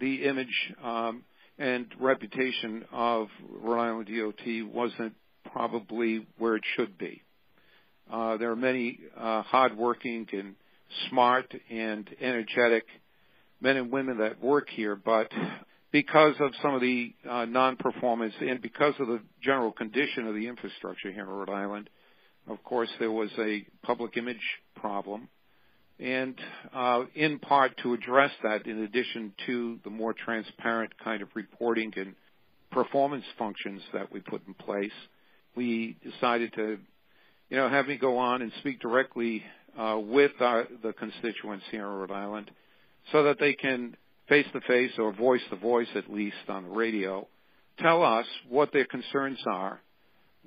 the 0.00 0.24
image 0.24 0.72
um, 0.82 1.24
and 1.58 1.86
reputation 1.98 2.84
of 2.92 3.26
Rhode 3.50 3.80
Island 3.80 4.08
DOT 4.08 4.72
wasn't 4.72 5.14
probably 5.52 6.26
where 6.38 6.54
it 6.54 6.62
should 6.76 6.96
be. 6.96 7.22
Uh, 8.10 8.36
there 8.36 8.52
are 8.52 8.56
many 8.56 9.00
uh, 9.16 9.42
hardworking 9.42 10.28
and 10.32 10.54
smart 11.10 11.52
and 11.70 12.08
energetic 12.20 12.84
men 13.60 13.76
and 13.76 13.90
women 13.90 14.18
that 14.18 14.40
work 14.40 14.68
here, 14.70 14.94
but 14.94 15.30
because 15.90 16.36
of 16.38 16.52
some 16.62 16.74
of 16.74 16.80
the 16.80 17.12
uh, 17.28 17.46
non-performance 17.46 18.34
and 18.40 18.62
because 18.62 18.94
of 19.00 19.08
the 19.08 19.20
general 19.42 19.72
condition 19.72 20.28
of 20.28 20.34
the 20.34 20.46
infrastructure 20.46 21.10
here 21.10 21.24
in 21.24 21.28
Rhode 21.28 21.50
Island, 21.50 21.90
of 22.48 22.62
course, 22.64 22.88
there 22.98 23.10
was 23.10 23.30
a 23.38 23.64
public 23.82 24.16
image 24.16 24.36
problem. 24.76 25.28
And 26.00 26.36
uh, 26.72 27.04
in 27.14 27.38
part 27.38 27.72
to 27.82 27.94
address 27.94 28.30
that, 28.42 28.66
in 28.66 28.82
addition 28.84 29.32
to 29.46 29.78
the 29.84 29.90
more 29.90 30.14
transparent 30.14 30.92
kind 31.02 31.22
of 31.22 31.28
reporting 31.34 31.92
and 31.96 32.14
performance 32.70 33.24
functions 33.36 33.82
that 33.92 34.12
we 34.12 34.20
put 34.20 34.46
in 34.46 34.54
place, 34.54 34.92
we 35.56 35.96
decided 36.04 36.52
to, 36.54 36.78
you 37.50 37.56
know, 37.56 37.68
have 37.68 37.86
me 37.86 37.96
go 37.96 38.18
on 38.18 38.42
and 38.42 38.52
speak 38.60 38.80
directly 38.80 39.42
uh, 39.76 39.98
with 40.00 40.32
our, 40.40 40.68
the 40.82 40.92
constituents 40.92 41.64
here 41.70 41.84
in 41.84 41.92
Rhode 41.92 42.12
Island 42.12 42.50
so 43.10 43.24
that 43.24 43.40
they 43.40 43.54
can 43.54 43.96
face 44.28 44.46
to 44.52 44.60
face 44.60 44.92
or 44.98 45.12
voice 45.12 45.40
to 45.50 45.56
voice 45.56 45.88
at 45.96 46.12
least 46.12 46.36
on 46.48 46.64
the 46.64 46.70
radio 46.70 47.26
tell 47.80 48.02
us 48.02 48.26
what 48.48 48.72
their 48.72 48.84
concerns 48.84 49.38
are, 49.46 49.80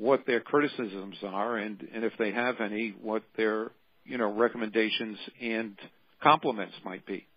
what 0.02 0.26
their 0.26 0.40
criticisms 0.40 1.16
are, 1.24 1.58
and, 1.58 1.88
and 1.94 2.04
if 2.04 2.14
they 2.18 2.32
have 2.32 2.60
any, 2.60 2.96
what 3.02 3.22
their 3.38 3.70
you 4.04 4.18
know 4.18 4.34
recommendations 4.34 5.18
and 5.40 5.78
compliments 6.24 6.74
might 6.84 7.06
be. 7.06 7.28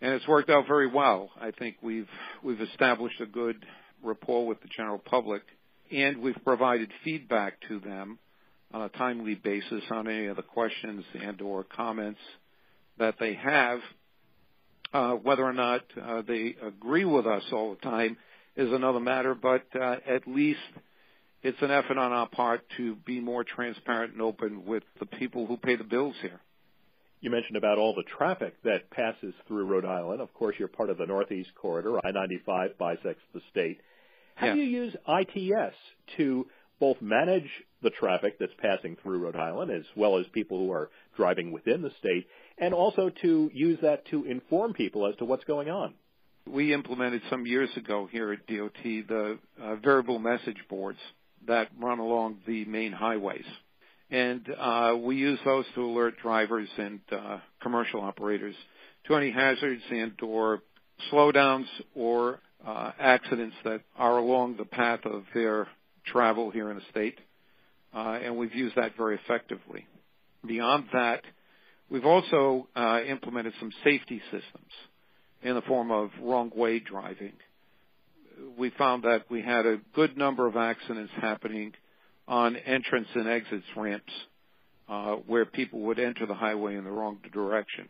And 0.00 0.14
it's 0.14 0.26
worked 0.26 0.48
out 0.48 0.66
very 0.66 0.90
well. 0.90 1.28
I 1.38 1.50
think 1.50 1.76
we've 1.82 2.08
we've 2.42 2.60
established 2.60 3.20
a 3.20 3.26
good 3.26 3.56
rapport 4.02 4.46
with 4.46 4.62
the 4.62 4.68
general 4.74 4.98
public, 4.98 5.42
and 5.92 6.22
we've 6.22 6.38
provided 6.42 6.90
feedback 7.04 7.60
to 7.68 7.80
them 7.80 8.18
on 8.72 8.80
a 8.80 8.88
timely 8.88 9.34
basis 9.34 9.84
on 9.90 10.08
any 10.08 10.26
of 10.26 10.36
the 10.36 10.42
questions 10.42 11.04
and 11.22 11.42
or 11.42 11.64
comments 11.64 12.20
that 12.98 13.16
they 13.20 13.34
have 13.34 13.80
uh, 14.94 15.12
whether 15.12 15.44
or 15.44 15.52
not 15.52 15.82
uh, 16.02 16.22
they 16.26 16.56
agree 16.66 17.04
with 17.04 17.26
us 17.26 17.42
all 17.52 17.74
the 17.74 17.80
time 17.82 18.16
is 18.56 18.72
another 18.72 19.00
matter, 19.00 19.34
but 19.34 19.64
uh, 19.78 19.96
at 20.08 20.26
least 20.26 20.60
it's 21.44 21.60
an 21.60 21.70
effort 21.70 21.98
on 21.98 22.10
our 22.10 22.26
part 22.26 22.62
to 22.78 22.96
be 22.96 23.20
more 23.20 23.44
transparent 23.44 24.14
and 24.14 24.22
open 24.22 24.64
with 24.64 24.82
the 24.98 25.04
people 25.04 25.46
who 25.46 25.58
pay 25.58 25.76
the 25.76 25.84
bills 25.84 26.14
here. 26.22 26.40
You 27.20 27.30
mentioned 27.30 27.56
about 27.56 27.78
all 27.78 27.94
the 27.94 28.02
traffic 28.02 28.54
that 28.64 28.90
passes 28.90 29.34
through 29.46 29.66
Rhode 29.66 29.84
Island. 29.84 30.22
Of 30.22 30.32
course, 30.32 30.56
you're 30.58 30.68
part 30.68 30.88
of 30.88 30.96
the 30.96 31.06
Northeast 31.06 31.50
Corridor. 31.54 31.98
I-95 31.98 32.78
bisects 32.78 33.22
the 33.34 33.42
state. 33.50 33.80
How 34.36 34.48
yeah. 34.48 34.54
do 34.54 34.60
you 34.60 34.84
use 34.84 34.96
ITS 35.06 35.76
to 36.16 36.46
both 36.80 37.00
manage 37.02 37.48
the 37.82 37.90
traffic 37.90 38.38
that's 38.38 38.52
passing 38.58 38.96
through 39.02 39.18
Rhode 39.18 39.36
Island 39.36 39.70
as 39.70 39.84
well 39.94 40.18
as 40.18 40.26
people 40.32 40.58
who 40.58 40.72
are 40.72 40.90
driving 41.16 41.52
within 41.52 41.82
the 41.82 41.90
state 41.98 42.26
and 42.56 42.72
also 42.72 43.10
to 43.22 43.50
use 43.52 43.78
that 43.82 44.06
to 44.06 44.24
inform 44.24 44.72
people 44.72 45.06
as 45.06 45.14
to 45.16 45.26
what's 45.26 45.44
going 45.44 45.68
on. 45.68 45.92
We 46.46 46.72
implemented 46.72 47.22
some 47.30 47.46
years 47.46 47.70
ago 47.76 48.08
here 48.10 48.32
at 48.32 48.46
DOT 48.46 48.82
the 48.82 49.38
uh, 49.62 49.76
variable 49.76 50.18
message 50.18 50.58
boards 50.68 50.98
that 51.46 51.68
run 51.80 51.98
along 51.98 52.38
the 52.46 52.64
main 52.64 52.92
highways. 52.92 53.44
And 54.10 54.46
uh, 54.56 54.96
we 55.00 55.16
use 55.16 55.38
those 55.44 55.64
to 55.74 55.84
alert 55.84 56.14
drivers 56.22 56.68
and 56.76 57.00
uh, 57.10 57.38
commercial 57.62 58.00
operators 58.00 58.54
to 59.06 59.16
any 59.16 59.30
hazards 59.30 59.82
and 59.90 60.12
or 60.22 60.62
slowdowns 61.12 61.66
or 61.94 62.40
uh, 62.66 62.92
accidents 62.98 63.56
that 63.64 63.80
are 63.96 64.18
along 64.18 64.56
the 64.56 64.64
path 64.64 65.00
of 65.04 65.24
their 65.34 65.66
travel 66.06 66.50
here 66.50 66.70
in 66.70 66.76
the 66.76 66.82
state. 66.90 67.18
Uh, 67.94 68.18
and 68.22 68.36
we've 68.36 68.54
used 68.54 68.76
that 68.76 68.96
very 68.96 69.16
effectively. 69.16 69.86
Beyond 70.46 70.86
that, 70.92 71.22
We've 71.90 72.06
also 72.06 72.66
uh, 72.74 73.00
implemented 73.06 73.52
some 73.60 73.70
safety 73.84 74.20
systems 74.30 74.72
in 75.42 75.54
the 75.54 75.62
form 75.62 75.90
of 75.90 76.10
wrong 76.20 76.50
way 76.54 76.80
driving. 76.80 77.34
We 78.58 78.70
found 78.70 79.04
that 79.04 79.30
we 79.30 79.42
had 79.42 79.66
a 79.66 79.78
good 79.94 80.16
number 80.16 80.46
of 80.46 80.56
accidents 80.56 81.12
happening 81.20 81.72
on 82.26 82.56
entrance 82.56 83.08
and 83.14 83.28
exits 83.28 83.66
ramps 83.76 84.12
uh, 84.88 85.14
where 85.26 85.44
people 85.44 85.80
would 85.80 85.98
enter 85.98 86.26
the 86.26 86.34
highway 86.34 86.76
in 86.76 86.84
the 86.84 86.90
wrong 86.90 87.18
direction, 87.32 87.88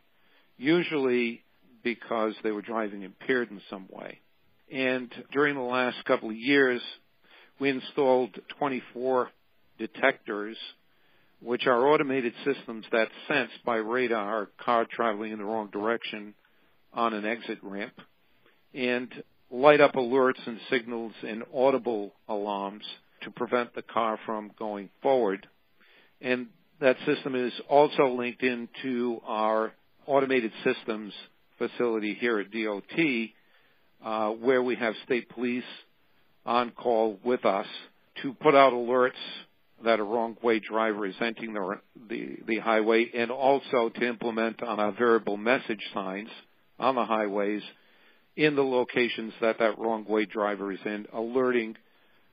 usually 0.57 1.43
because 1.83 2.35
they 2.43 2.51
were 2.51 2.63
driving 2.63 3.03
impaired 3.03 3.51
in 3.51 3.61
some 3.71 3.87
way. 3.91 4.21
And 4.73 5.13
during 5.33 5.55
the 5.55 5.61
last 5.61 6.03
couple 6.05 6.31
of 6.31 6.37
years, 6.37 6.81
we 7.61 7.71
installed 7.71 8.31
24 8.59 9.31
detectors 9.79 10.57
which 11.41 11.67
are 11.67 11.87
automated 11.87 12.33
systems 12.45 12.87
that 12.91 13.09
sense 13.29 13.51
by 13.67 13.77
radar 13.77 14.43
a 14.43 14.65
car 14.65 14.87
traveling 14.91 15.33
in 15.33 15.39
the 15.39 15.45
wrong 15.45 15.69
direction 15.71 16.33
on 16.93 17.13
an 17.13 17.27
exit 17.27 17.59
ramp 17.63 17.93
and 18.73 19.11
light 19.51 19.81
up 19.81 19.95
alerts 19.95 20.47
and 20.47 20.59
signals 20.71 21.13
and 21.27 21.45
audible 21.55 22.13
alarms 22.29 22.85
to 23.23 23.31
prevent 23.31 23.75
the 23.75 23.83
car 23.83 24.19
from 24.27 24.51
going 24.59 24.91
forward. 25.03 25.47
And 26.21 26.49
that 26.81 26.97
system 27.07 27.35
is 27.35 27.53
also 27.69 28.09
linked 28.09 28.43
into 28.43 29.21
our 29.27 29.73
automated 30.07 30.53
systems 30.65 31.13
facility 31.59 32.15
here 32.15 32.41
at 32.41 32.51
DOT, 32.51 33.29
uh, 34.05 34.31
where 34.33 34.63
we 34.63 34.77
have 34.77 34.95
state 35.05 35.29
police 35.31 35.65
on 36.45 36.71
call 36.71 37.19
with 37.25 37.45
us 37.45 37.67
to 38.23 38.35
put 38.35 38.55
out 38.55 38.73
alerts 38.73 39.13
that 39.85 40.01
a 40.01 40.03
wrong 40.03 40.37
way 40.43 40.61
driver 40.61 41.07
is 41.07 41.15
entering 41.21 41.53
the, 41.53 41.81
the, 42.09 42.37
the 42.47 42.59
highway 42.59 43.11
and 43.17 43.31
also 43.31 43.89
to 43.89 44.07
implement 44.07 44.63
on 44.63 44.81
our 44.81 44.93
variable 44.93 45.37
message 45.37 45.81
signs 45.93 46.29
on 46.79 46.95
the 46.95 47.05
highways 47.05 47.63
in 48.37 48.57
the 48.57 48.65
locations 48.65 49.33
that 49.41 49.59
that 49.59 49.79
wrong 49.79 50.05
way 50.07 50.25
driver 50.25 50.73
is 50.73 50.81
in, 50.85 51.07
alerting 51.13 51.77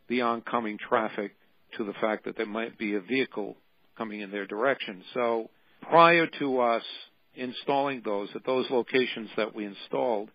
the 0.09 0.21
oncoming 0.21 0.77
traffic 0.77 1.35
to 1.77 1.83
the 1.83 1.93
fact 1.93 2.25
that 2.25 2.35
there 2.37 2.45
might 2.45 2.77
be 2.77 2.95
a 2.95 3.01
vehicle 3.01 3.55
coming 3.97 4.21
in 4.21 4.31
their 4.31 4.47
direction. 4.47 5.03
So 5.13 5.49
prior 5.81 6.27
to 6.39 6.59
us 6.59 6.83
installing 7.35 8.01
those 8.03 8.29
at 8.35 8.45
those 8.45 8.69
locations 8.69 9.29
that 9.37 9.55
we 9.55 9.65
installed, 9.65 10.29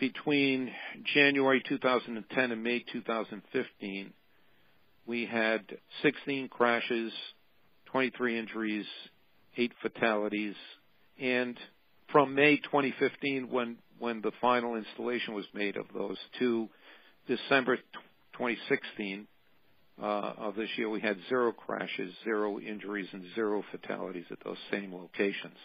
between 0.00 0.72
January 1.14 1.62
2010 1.68 2.50
and 2.50 2.62
May 2.62 2.84
2015, 2.92 4.12
we 5.06 5.26
had 5.26 5.60
16 6.02 6.48
crashes, 6.48 7.12
23 7.86 8.38
injuries, 8.38 8.86
8 9.56 9.72
fatalities, 9.82 10.56
and 11.20 11.56
from 12.10 12.34
May 12.34 12.56
2015, 12.56 13.48
when 13.50 13.76
when 13.98 14.20
the 14.20 14.32
final 14.40 14.76
installation 14.76 15.34
was 15.34 15.44
made 15.54 15.76
of 15.76 15.86
those, 15.94 16.16
to 16.38 16.68
December 17.26 17.76
2016 18.34 19.26
uh, 20.02 20.04
of 20.04 20.56
this 20.56 20.68
year, 20.76 20.88
we 20.90 21.00
had 21.00 21.16
zero 21.28 21.52
crashes, 21.52 22.12
zero 22.24 22.58
injuries, 22.58 23.08
and 23.12 23.24
zero 23.34 23.62
fatalities 23.70 24.24
at 24.30 24.38
those 24.44 24.56
same 24.70 24.92
locations. 24.92 25.56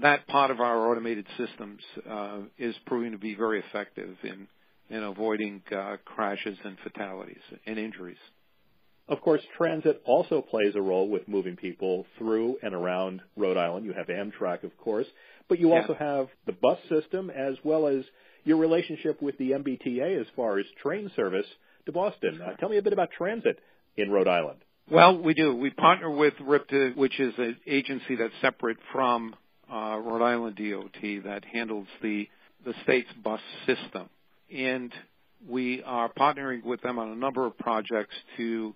That 0.00 0.26
part 0.26 0.50
of 0.50 0.60
our 0.60 0.90
automated 0.90 1.26
systems 1.36 1.80
uh, 2.08 2.40
is 2.58 2.74
proving 2.86 3.12
to 3.12 3.18
be 3.18 3.34
very 3.34 3.60
effective 3.60 4.16
in 4.22 4.46
in 4.90 5.02
avoiding 5.02 5.62
uh, 5.74 5.96
crashes 6.04 6.58
and 6.64 6.76
fatalities 6.82 7.40
and 7.66 7.78
injuries. 7.78 8.18
Of 9.12 9.20
course, 9.20 9.42
transit 9.58 10.00
also 10.06 10.40
plays 10.40 10.74
a 10.74 10.80
role 10.80 11.06
with 11.06 11.28
moving 11.28 11.54
people 11.54 12.06
through 12.16 12.56
and 12.62 12.74
around 12.74 13.20
Rhode 13.36 13.58
Island. 13.58 13.84
You 13.84 13.92
have 13.92 14.06
Amtrak, 14.06 14.64
of 14.64 14.74
course, 14.78 15.06
but 15.48 15.58
you 15.58 15.68
Yeah. 15.68 15.82
also 15.82 15.92
have 15.92 16.30
the 16.46 16.52
bus 16.52 16.82
system 16.88 17.28
as 17.28 17.62
well 17.62 17.86
as 17.88 18.06
your 18.44 18.56
relationship 18.56 19.20
with 19.20 19.36
the 19.36 19.52
MBTA 19.52 20.16
as 20.18 20.26
far 20.30 20.58
as 20.58 20.64
train 20.82 21.10
service 21.10 21.46
to 21.84 21.92
Boston. 21.92 22.40
Uh, 22.40 22.56
tell 22.56 22.70
me 22.70 22.78
a 22.78 22.82
bit 22.82 22.94
about 22.94 23.10
transit 23.10 23.58
in 23.98 24.10
Rhode 24.10 24.28
Island. 24.28 24.60
Well, 24.90 25.18
we 25.18 25.34
do. 25.34 25.54
We 25.54 25.68
partner 25.68 26.08
with 26.08 26.32
RIPTA, 26.38 26.96
which 26.96 27.20
is 27.20 27.34
an 27.36 27.58
agency 27.66 28.16
that's 28.16 28.34
separate 28.40 28.78
from 28.92 29.36
uh, 29.70 29.98
Rhode 30.02 30.22
Island 30.22 30.56
DOT 30.56 31.24
that 31.24 31.44
handles 31.44 31.86
the 32.00 32.30
the 32.64 32.72
state's 32.84 33.12
bus 33.12 33.42
system, 33.66 34.08
and 34.50 34.90
we 35.46 35.82
are 35.82 36.08
partnering 36.08 36.64
with 36.64 36.80
them 36.80 36.98
on 36.98 37.10
a 37.10 37.16
number 37.16 37.44
of 37.44 37.58
projects 37.58 38.14
to 38.38 38.74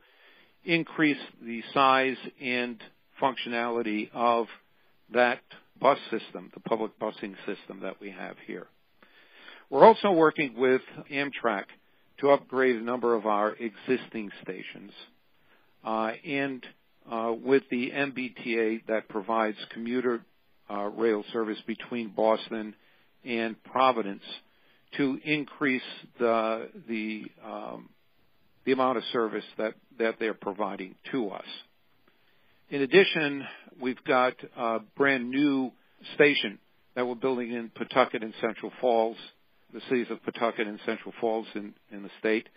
increase 0.67 1.19
the 1.43 1.63
size 1.73 2.17
and 2.41 2.83
functionality 3.23 4.11
of 4.13 4.47
that 5.15 5.41
bus 5.81 5.99
system, 6.11 6.51
the 6.55 6.61
public 6.61 6.99
busing 6.99 7.35
system 7.47 7.81
that 7.83 8.01
we 8.01 8.11
have 8.11 8.37
here. 8.47 8.67
We're 9.71 9.85
also 9.85 10.13
working 10.13 10.55
with 10.57 10.83
Amtrak 11.11 11.65
to 12.21 12.31
upgrade 12.31 12.77
a 12.77 12.83
number 12.83 13.15
of 13.15 13.27
our 13.27 13.55
existing 13.55 14.31
stations 14.43 14.93
uh, 15.85 16.13
and 16.25 16.65
uh, 17.11 17.33
with 17.45 17.63
the 17.71 17.91
MBTA 17.91 18.87
that 18.89 19.09
provides 19.09 19.57
commuter 19.73 20.23
uh, 20.71 20.85
rail 20.85 21.25
service 21.33 21.59
between 21.67 22.09
Boston 22.09 22.75
and 23.25 23.63
Providence 23.65 24.23
to 24.97 25.19
increase 25.25 25.83
the 26.19 26.69
the 26.89 27.25
um, 27.45 27.89
the 28.65 28.73
amount 28.73 28.99
of 28.99 29.05
service 29.13 29.45
that 29.59 29.75
that 29.99 30.17
they're 30.19 30.35
providing 30.35 30.95
to 31.12 31.31
us. 31.31 31.45
In 32.69 32.83
addition, 32.83 33.45
we've 33.81 34.03
got 34.05 34.35
a 34.57 34.81
brand 34.97 35.31
new 35.31 35.71
station 36.15 36.59
that 36.95 37.06
we're 37.06 37.15
building 37.15 37.52
in 37.52 37.71
Pawtucket 37.71 38.23
and 38.23 38.35
Central 38.41 38.73
Falls, 38.80 39.17
the 39.73 39.80
cities 39.89 40.06
of 40.11 40.23
Pawtucket 40.25 40.67
and 40.67 40.80
Central 40.85 41.13
Falls 41.21 41.47
in, 41.54 41.75
in 41.93 42.02
the 42.02 42.11
state. 42.19 42.49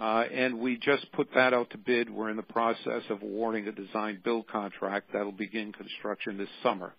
Uh, 0.00 0.24
and 0.32 0.60
we 0.60 0.78
just 0.78 1.10
put 1.12 1.28
that 1.34 1.52
out 1.52 1.68
to 1.70 1.78
bid. 1.78 2.08
We're 2.08 2.30
in 2.30 2.36
the 2.36 2.42
process 2.42 3.02
of 3.10 3.22
awarding 3.22 3.66
a 3.66 3.72
design 3.72 4.20
build 4.24 4.46
contract 4.46 5.08
that'll 5.12 5.32
begin 5.32 5.72
construction 5.72 6.38
this 6.38 6.48
summer. 6.62 6.94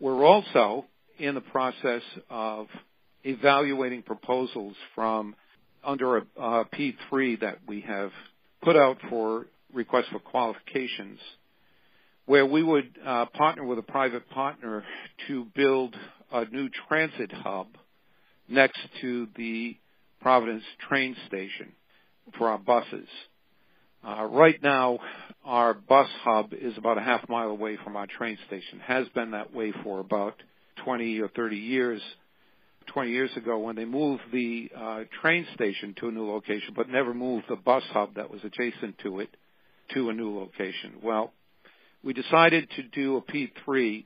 We're 0.00 0.24
also 0.24 0.86
in 1.18 1.34
the 1.34 1.40
process 1.40 2.02
of 2.28 2.66
evaluating 3.22 4.02
proposals 4.02 4.74
from 4.94 5.36
under 5.84 6.18
a, 6.18 6.22
a 6.36 6.64
P3 6.64 7.40
that 7.40 7.58
we 7.66 7.82
have 7.82 8.10
put 8.62 8.76
out 8.76 8.98
for 9.10 9.46
requests 9.72 10.08
for 10.12 10.18
qualifications, 10.18 11.18
where 12.26 12.46
we 12.46 12.62
would 12.62 12.96
uh, 13.04 13.26
partner 13.26 13.64
with 13.64 13.78
a 13.78 13.82
private 13.82 14.28
partner 14.30 14.84
to 15.28 15.46
build 15.54 15.94
a 16.32 16.44
new 16.46 16.68
transit 16.88 17.32
hub 17.32 17.68
next 18.48 18.80
to 19.00 19.28
the 19.36 19.76
Providence 20.20 20.62
train 20.88 21.16
station 21.26 21.72
for 22.38 22.48
our 22.48 22.58
buses. 22.58 23.08
Uh, 24.06 24.24
right 24.24 24.62
now, 24.62 25.00
our 25.44 25.74
bus 25.74 26.08
hub 26.22 26.52
is 26.52 26.76
about 26.78 26.96
a 26.96 27.00
half 27.00 27.28
mile 27.28 27.48
away 27.48 27.76
from 27.82 27.96
our 27.96 28.06
train 28.06 28.38
station. 28.46 28.78
Has 28.80 29.08
been 29.16 29.32
that 29.32 29.52
way 29.52 29.72
for 29.82 29.98
about 29.98 30.34
20 30.84 31.20
or 31.20 31.28
30 31.28 31.56
years. 31.56 32.00
20 32.86 33.10
years 33.10 33.30
ago, 33.36 33.58
when 33.58 33.76
they 33.76 33.84
moved 33.84 34.22
the 34.32 34.70
uh, 34.76 35.00
train 35.20 35.46
station 35.54 35.94
to 35.98 36.08
a 36.08 36.12
new 36.12 36.30
location, 36.30 36.74
but 36.74 36.88
never 36.88 37.14
moved 37.14 37.44
the 37.48 37.56
bus 37.56 37.82
hub 37.90 38.14
that 38.14 38.30
was 38.30 38.40
adjacent 38.44 38.98
to 38.98 39.20
it 39.20 39.30
to 39.94 40.10
a 40.10 40.12
new 40.12 40.38
location. 40.38 40.94
Well, 41.02 41.32
we 42.02 42.12
decided 42.12 42.68
to 42.76 42.82
do 42.82 43.16
a 43.16 43.22
P3 43.22 44.04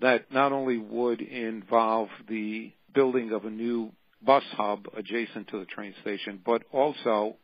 that 0.00 0.32
not 0.32 0.52
only 0.52 0.78
would 0.78 1.20
involve 1.20 2.08
the 2.28 2.72
building 2.94 3.32
of 3.32 3.44
a 3.44 3.50
new 3.50 3.92
bus 4.22 4.44
hub 4.52 4.86
adjacent 4.96 5.48
to 5.48 5.58
the 5.58 5.66
train 5.66 5.94
station, 6.02 6.40
but 6.44 6.62
also 6.72 7.36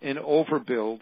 an 0.00 0.16
overbuild 0.16 1.00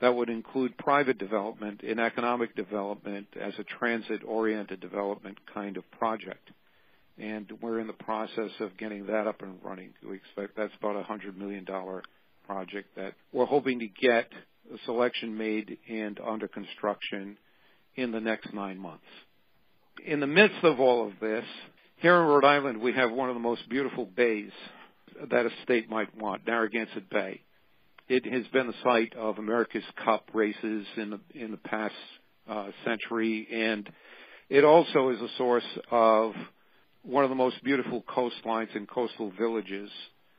that 0.00 0.14
would 0.14 0.28
include 0.28 0.76
private 0.78 1.18
development 1.18 1.82
and 1.82 1.98
economic 2.00 2.54
development 2.54 3.26
as 3.40 3.52
a 3.58 3.64
transit 3.64 4.22
oriented 4.24 4.80
development 4.80 5.38
kind 5.52 5.76
of 5.76 5.90
project. 5.92 6.50
And 7.20 7.50
we're 7.60 7.80
in 7.80 7.86
the 7.86 7.92
process 7.92 8.50
of 8.60 8.76
getting 8.78 9.06
that 9.06 9.26
up 9.26 9.42
and 9.42 9.58
running. 9.62 9.92
We 10.08 10.16
expect 10.16 10.56
that's 10.56 10.72
about 10.78 10.96
a 10.96 11.02
hundred 11.02 11.36
million 11.36 11.64
dollar 11.64 12.02
project 12.46 12.94
that 12.96 13.14
we're 13.32 13.44
hoping 13.44 13.80
to 13.80 13.88
get 13.88 14.30
a 14.72 14.78
selection 14.84 15.36
made 15.36 15.78
and 15.88 16.18
under 16.24 16.48
construction 16.48 17.36
in 17.96 18.12
the 18.12 18.20
next 18.20 18.52
nine 18.54 18.78
months. 18.78 19.04
In 20.06 20.20
the 20.20 20.26
midst 20.26 20.62
of 20.62 20.78
all 20.78 21.06
of 21.06 21.14
this, 21.20 21.44
here 21.96 22.14
in 22.14 22.26
Rhode 22.26 22.44
Island, 22.44 22.80
we 22.80 22.92
have 22.92 23.10
one 23.10 23.28
of 23.28 23.34
the 23.34 23.40
most 23.40 23.68
beautiful 23.68 24.06
bays 24.06 24.52
that 25.30 25.46
a 25.46 25.50
state 25.64 25.90
might 25.90 26.16
want, 26.16 26.46
Narragansett 26.46 27.10
Bay. 27.10 27.40
It 28.08 28.24
has 28.32 28.46
been 28.52 28.68
the 28.68 28.74
site 28.84 29.14
of 29.16 29.38
America's 29.38 29.82
Cup 30.04 30.30
races 30.32 30.86
in 30.96 31.10
the 31.10 31.20
in 31.34 31.50
the 31.50 31.58
past 31.58 31.94
uh, 32.48 32.68
century, 32.84 33.46
and 33.52 33.90
it 34.48 34.64
also 34.64 35.10
is 35.10 35.20
a 35.20 35.28
source 35.36 35.64
of 35.90 36.32
one 37.02 37.24
of 37.24 37.30
the 37.30 37.36
most 37.36 37.62
beautiful 37.64 38.02
coastlines 38.02 38.74
and 38.74 38.88
coastal 38.88 39.32
villages 39.38 39.90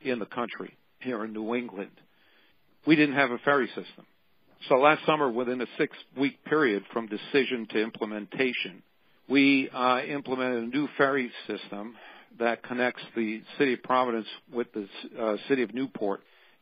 in 0.02 0.18
the 0.18 0.26
country 0.26 0.76
here 1.00 1.24
in 1.24 1.32
New 1.32 1.54
England. 1.54 1.90
We 2.86 2.96
didn't 2.96 3.16
have 3.16 3.30
a 3.30 3.38
ferry 3.38 3.66
system. 3.68 4.06
So 4.68 4.76
last 4.76 5.04
summer, 5.06 5.30
within 5.30 5.60
a 5.60 5.66
six 5.78 5.96
week 6.18 6.44
period 6.44 6.84
from 6.92 7.06
decision 7.06 7.66
to 7.70 7.82
implementation, 7.82 8.82
we 9.28 9.70
uh, 9.70 10.00
implemented 10.02 10.64
a 10.64 10.66
new 10.66 10.88
ferry 10.98 11.30
system 11.46 11.94
that 12.38 12.62
connects 12.62 13.02
the 13.16 13.42
city 13.58 13.74
of 13.74 13.82
Providence 13.82 14.26
with 14.52 14.68
the 14.72 14.86
uh, 15.20 15.36
city 15.48 15.62
of 15.62 15.74
Newport 15.74 16.20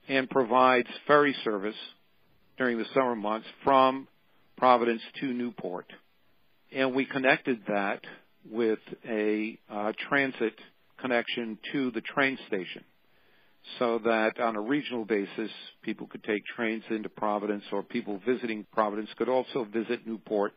and 0.08 0.28
provides 0.30 0.88
ferry 1.06 1.34
service 1.44 1.74
during 2.56 2.78
the 2.78 2.86
summer 2.94 3.14
months 3.14 3.46
from 3.64 4.08
Providence 4.56 5.02
to 5.20 5.26
Newport. 5.26 5.86
And 6.74 6.94
we 6.94 7.04
connected 7.04 7.60
that 7.68 8.00
with 8.50 8.78
a 9.08 9.58
uh, 9.70 9.92
transit 10.08 10.54
connection 11.00 11.58
to 11.72 11.90
the 11.92 12.00
train 12.00 12.38
station 12.46 12.84
so 13.78 13.98
that 14.04 14.40
on 14.40 14.56
a 14.56 14.60
regional 14.60 15.04
basis 15.04 15.50
people 15.82 16.06
could 16.06 16.24
take 16.24 16.44
trains 16.56 16.82
into 16.90 17.08
Providence 17.08 17.64
or 17.72 17.82
people 17.82 18.20
visiting 18.26 18.66
Providence 18.72 19.10
could 19.16 19.28
also 19.28 19.66
visit 19.72 20.06
Newport 20.06 20.52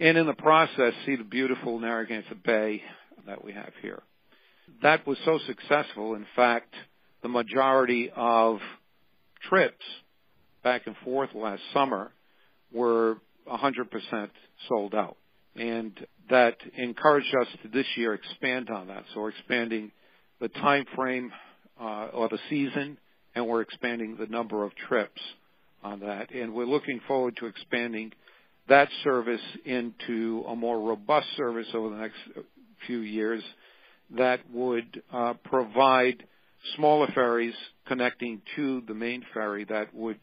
and 0.00 0.16
in 0.16 0.26
the 0.26 0.34
process 0.34 0.92
see 1.06 1.16
the 1.16 1.24
beautiful 1.24 1.78
Narragansett 1.78 2.42
Bay 2.42 2.82
that 3.26 3.44
we 3.44 3.52
have 3.52 3.72
here. 3.82 4.02
That 4.82 5.06
was 5.06 5.18
so 5.24 5.38
successful, 5.46 6.14
in 6.14 6.26
fact, 6.34 6.74
the 7.22 7.28
majority 7.28 8.10
of 8.14 8.58
trips 9.48 9.84
back 10.64 10.86
and 10.86 10.96
forth 11.04 11.30
last 11.34 11.62
summer 11.72 12.10
were 12.72 13.18
100% 13.48 14.30
sold 14.68 14.94
out. 14.94 15.16
And 15.54 15.92
that 16.30 16.56
encouraged 16.76 17.34
us 17.40 17.48
to 17.62 17.68
this 17.68 17.86
year 17.96 18.14
expand 18.14 18.70
on 18.70 18.88
that. 18.88 19.04
So 19.12 19.20
we're 19.20 19.30
expanding 19.30 19.90
the 20.40 20.48
time 20.48 20.84
frame 20.94 21.32
uh, 21.80 22.08
or 22.12 22.28
the 22.28 22.38
season, 22.48 22.98
and 23.34 23.46
we're 23.46 23.62
expanding 23.62 24.16
the 24.18 24.26
number 24.26 24.64
of 24.64 24.72
trips 24.88 25.20
on 25.82 26.00
that, 26.00 26.32
and 26.32 26.54
we're 26.54 26.64
looking 26.64 27.00
forward 27.08 27.36
to 27.38 27.46
expanding 27.46 28.12
that 28.68 28.88
service 29.02 29.40
into 29.64 30.44
a 30.48 30.54
more 30.54 30.80
robust 30.80 31.26
service 31.36 31.66
over 31.74 31.90
the 31.90 31.96
next 31.96 32.16
few 32.86 32.98
years 32.98 33.42
that 34.16 34.40
would 34.52 35.02
uh, 35.12 35.34
provide 35.44 36.22
smaller 36.76 37.08
ferries 37.14 37.54
connecting 37.86 38.40
to 38.56 38.82
the 38.86 38.94
main 38.94 39.24
ferry 39.34 39.64
that 39.64 39.92
would 39.92 40.18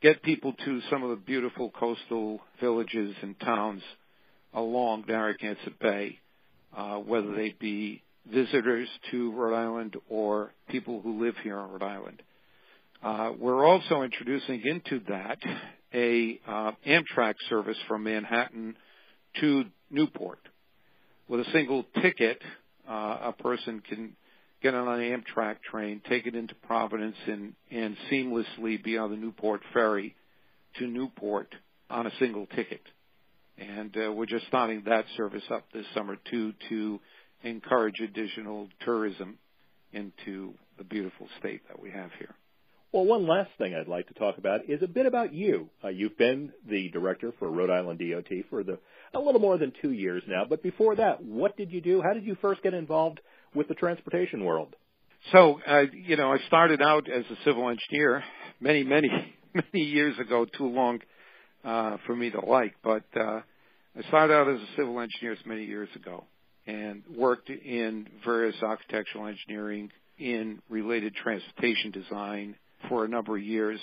get 0.00 0.22
people 0.22 0.54
to 0.64 0.80
some 0.90 1.02
of 1.02 1.10
the 1.10 1.16
beautiful 1.16 1.70
coastal 1.70 2.40
villages 2.60 3.14
and 3.22 3.38
towns 3.40 3.82
along 4.54 5.04
Narragansett 5.08 5.78
Bay, 5.78 6.18
uh, 6.76 6.96
whether 6.96 7.34
they 7.34 7.54
be 7.58 8.02
visitors 8.30 8.88
to 9.10 9.32
Rhode 9.32 9.56
Island 9.56 9.96
or 10.08 10.52
people 10.68 11.00
who 11.00 11.24
live 11.24 11.34
here 11.42 11.58
on 11.58 11.72
Rhode 11.72 11.82
Island. 11.82 12.22
Uh, 13.02 13.32
we're 13.38 13.64
also 13.64 14.02
introducing 14.02 14.62
into 14.64 15.00
that 15.08 15.38
a 15.92 16.40
uh, 16.46 16.72
Amtrak 16.86 17.34
service 17.48 17.76
from 17.88 18.04
Manhattan 18.04 18.76
to 19.40 19.64
Newport. 19.90 20.38
With 21.28 21.40
a 21.40 21.50
single 21.52 21.84
ticket, 22.00 22.40
uh, 22.88 23.18
a 23.22 23.34
person 23.38 23.82
can 23.88 24.16
get 24.62 24.74
on 24.74 24.88
an 24.88 25.00
Amtrak 25.00 25.56
train, 25.68 26.00
take 26.08 26.26
it 26.26 26.34
into 26.34 26.54
Providence, 26.66 27.16
and, 27.26 27.54
and 27.70 27.96
seamlessly 28.10 28.82
be 28.82 28.96
on 28.96 29.10
the 29.10 29.16
Newport 29.16 29.62
ferry 29.72 30.14
to 30.78 30.86
Newport 30.86 31.52
on 31.90 32.06
a 32.06 32.12
single 32.18 32.46
ticket. 32.46 32.80
And 33.68 33.96
uh, 33.96 34.12
we're 34.12 34.26
just 34.26 34.46
starting 34.48 34.82
that 34.86 35.04
service 35.16 35.42
up 35.50 35.64
this 35.72 35.86
summer 35.94 36.16
too 36.30 36.52
to 36.68 37.00
encourage 37.42 38.00
additional 38.00 38.68
tourism 38.84 39.38
into 39.92 40.54
the 40.78 40.84
beautiful 40.84 41.28
state 41.38 41.60
that 41.68 41.80
we 41.80 41.90
have 41.90 42.10
here. 42.18 42.34
Well, 42.92 43.04
one 43.04 43.26
last 43.26 43.50
thing 43.56 43.74
I'd 43.74 43.88
like 43.88 44.08
to 44.08 44.14
talk 44.14 44.36
about 44.36 44.68
is 44.68 44.82
a 44.82 44.86
bit 44.86 45.06
about 45.06 45.32
you. 45.32 45.70
Uh, 45.82 45.88
you've 45.88 46.18
been 46.18 46.52
the 46.68 46.90
director 46.90 47.32
for 47.38 47.50
Rhode 47.50 47.70
Island 47.70 48.00
DOT 48.00 48.30
for 48.50 48.62
the 48.62 48.78
a 49.14 49.18
little 49.18 49.40
more 49.40 49.56
than 49.58 49.72
two 49.80 49.92
years 49.92 50.22
now. 50.26 50.44
But 50.48 50.62
before 50.62 50.96
that, 50.96 51.22
what 51.22 51.56
did 51.56 51.70
you 51.70 51.80
do? 51.80 52.02
How 52.02 52.12
did 52.12 52.24
you 52.24 52.36
first 52.42 52.62
get 52.62 52.74
involved 52.74 53.20
with 53.54 53.68
the 53.68 53.74
transportation 53.74 54.44
world? 54.44 54.74
So, 55.30 55.60
uh, 55.66 55.84
you 55.92 56.16
know, 56.16 56.32
I 56.32 56.38
started 56.48 56.82
out 56.82 57.08
as 57.08 57.24
a 57.30 57.36
civil 57.44 57.68
engineer 57.68 58.24
many, 58.60 58.84
many, 58.84 59.08
many 59.54 59.84
years 59.84 60.18
ago. 60.18 60.44
Too 60.44 60.66
long 60.66 60.98
uh, 61.64 61.96
for 62.06 62.14
me 62.14 62.30
to 62.30 62.40
like, 62.40 62.74
but 62.82 63.04
uh, 63.18 63.40
I 63.94 64.02
started 64.08 64.32
out 64.32 64.48
as 64.48 64.58
a 64.58 64.76
civil 64.76 64.98
engineer 65.00 65.36
many 65.44 65.64
years 65.64 65.88
ago 65.94 66.24
and 66.66 67.02
worked 67.14 67.50
in 67.50 68.08
various 68.24 68.56
architectural 68.62 69.26
engineering 69.26 69.90
in 70.18 70.62
related 70.70 71.14
transportation 71.14 71.90
design 71.90 72.56
for 72.88 73.04
a 73.04 73.08
number 73.08 73.36
of 73.36 73.42
years. 73.42 73.78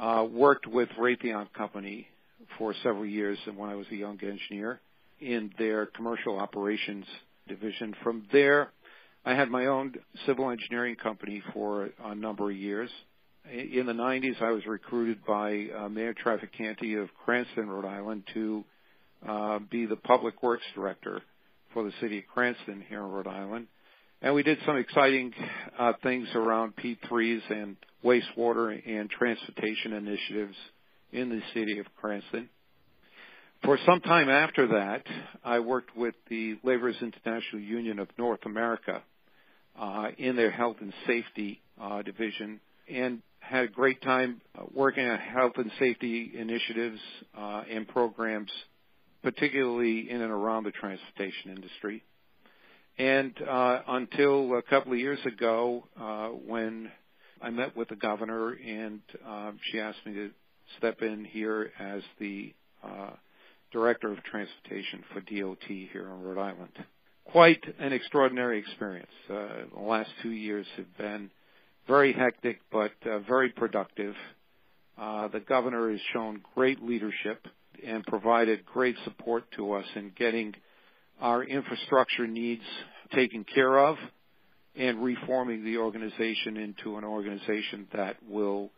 Uh, 0.00 0.26
worked 0.30 0.66
with 0.66 0.88
Raytheon 0.98 1.52
Company 1.52 2.08
for 2.56 2.72
several 2.82 3.04
years 3.04 3.36
when 3.54 3.68
I 3.68 3.74
was 3.74 3.86
a 3.90 3.96
young 3.96 4.18
engineer 4.22 4.80
in 5.20 5.52
their 5.58 5.86
commercial 5.86 6.38
operations 6.38 7.04
division. 7.48 7.94
From 8.02 8.26
there, 8.32 8.72
I 9.26 9.34
had 9.34 9.50
my 9.50 9.66
own 9.66 9.94
civil 10.24 10.48
engineering 10.48 10.96
company 10.96 11.42
for 11.52 11.90
a 12.02 12.14
number 12.14 12.50
of 12.50 12.56
years. 12.56 12.88
In 13.52 13.84
the 13.84 13.92
90s, 13.92 14.40
I 14.40 14.52
was 14.52 14.64
recruited 14.64 15.22
by 15.26 15.66
uh, 15.76 15.88
Mayor 15.90 16.14
Traficante 16.14 17.02
of 17.02 17.08
Cranston, 17.26 17.68
Rhode 17.68 17.84
Island, 17.84 18.22
to 18.32 18.64
uh, 19.26 19.58
be 19.70 19.86
the 19.86 19.96
public 19.96 20.42
works 20.42 20.64
director 20.74 21.22
for 21.72 21.84
the 21.84 21.92
city 22.00 22.18
of 22.18 22.24
Cranston 22.32 22.84
here 22.88 23.00
in 23.00 23.10
Rhode 23.10 23.26
Island. 23.26 23.66
And 24.20 24.34
we 24.34 24.42
did 24.42 24.58
some 24.66 24.76
exciting 24.76 25.32
uh, 25.78 25.92
things 26.02 26.28
around 26.34 26.74
P3s 26.76 27.50
and 27.50 27.76
wastewater 28.04 28.80
and 28.86 29.08
transportation 29.08 29.92
initiatives 29.92 30.56
in 31.12 31.28
the 31.28 31.40
city 31.54 31.78
of 31.78 31.86
Cranston. 32.00 32.48
For 33.64 33.78
some 33.86 34.00
time 34.00 34.28
after 34.28 34.68
that, 34.68 35.02
I 35.44 35.60
worked 35.60 35.96
with 35.96 36.14
the 36.28 36.58
Laborers 36.62 36.96
International 37.00 37.60
Union 37.60 37.98
of 37.98 38.08
North 38.16 38.44
America 38.46 39.02
uh, 39.78 40.08
in 40.16 40.36
their 40.36 40.50
health 40.50 40.76
and 40.80 40.92
safety 41.06 41.60
uh, 41.80 42.02
division 42.02 42.60
and 42.88 43.20
had 43.40 43.64
a 43.64 43.68
great 43.68 44.00
time 44.02 44.40
uh, 44.56 44.62
working 44.72 45.06
on 45.06 45.18
health 45.18 45.52
and 45.56 45.70
safety 45.78 46.32
initiatives 46.36 47.00
uh, 47.36 47.62
and 47.70 47.86
programs, 47.88 48.50
particularly 49.28 50.08
in 50.08 50.22
and 50.22 50.32
around 50.32 50.64
the 50.64 50.70
transportation 50.70 51.50
industry. 51.50 52.02
And 52.96 53.34
uh, 53.46 53.80
until 53.86 54.56
a 54.56 54.62
couple 54.62 54.92
of 54.92 54.98
years 54.98 55.18
ago, 55.26 55.84
uh, 56.00 56.28
when 56.28 56.90
I 57.42 57.50
met 57.50 57.76
with 57.76 57.88
the 57.88 57.96
governor 57.96 58.52
and 58.52 59.00
uh, 59.26 59.52
she 59.70 59.80
asked 59.80 59.98
me 60.06 60.14
to 60.14 60.30
step 60.78 61.02
in 61.02 61.26
here 61.26 61.70
as 61.78 62.00
the 62.18 62.54
uh, 62.82 63.10
director 63.70 64.10
of 64.10 64.18
transportation 64.24 65.04
for 65.12 65.20
DOT 65.20 65.58
here 65.68 66.06
in 66.06 66.22
Rhode 66.22 66.40
Island. 66.40 66.72
Quite 67.26 67.62
an 67.78 67.92
extraordinary 67.92 68.58
experience. 68.60 69.12
Uh, 69.28 69.48
the 69.74 69.82
last 69.82 70.08
two 70.22 70.30
years 70.30 70.66
have 70.78 70.96
been 70.96 71.30
very 71.86 72.14
hectic, 72.14 72.60
but 72.72 72.92
uh, 73.04 73.18
very 73.18 73.50
productive. 73.50 74.14
Uh, 74.96 75.28
the 75.28 75.40
governor 75.40 75.90
has 75.90 76.00
shown 76.14 76.40
great 76.54 76.82
leadership 76.82 77.46
and 77.86 78.04
provided 78.04 78.64
great 78.66 78.96
support 79.04 79.44
to 79.56 79.72
us 79.72 79.86
in 79.94 80.12
getting 80.16 80.54
our 81.20 81.42
infrastructure 81.42 82.26
needs 82.26 82.62
taken 83.14 83.44
care 83.44 83.78
of 83.78 83.96
and 84.76 85.02
reforming 85.02 85.64
the 85.64 85.78
organization 85.78 86.56
into 86.56 86.96
an 86.96 87.04
organization 87.04 87.88
that 87.92 88.16
will 88.28 88.70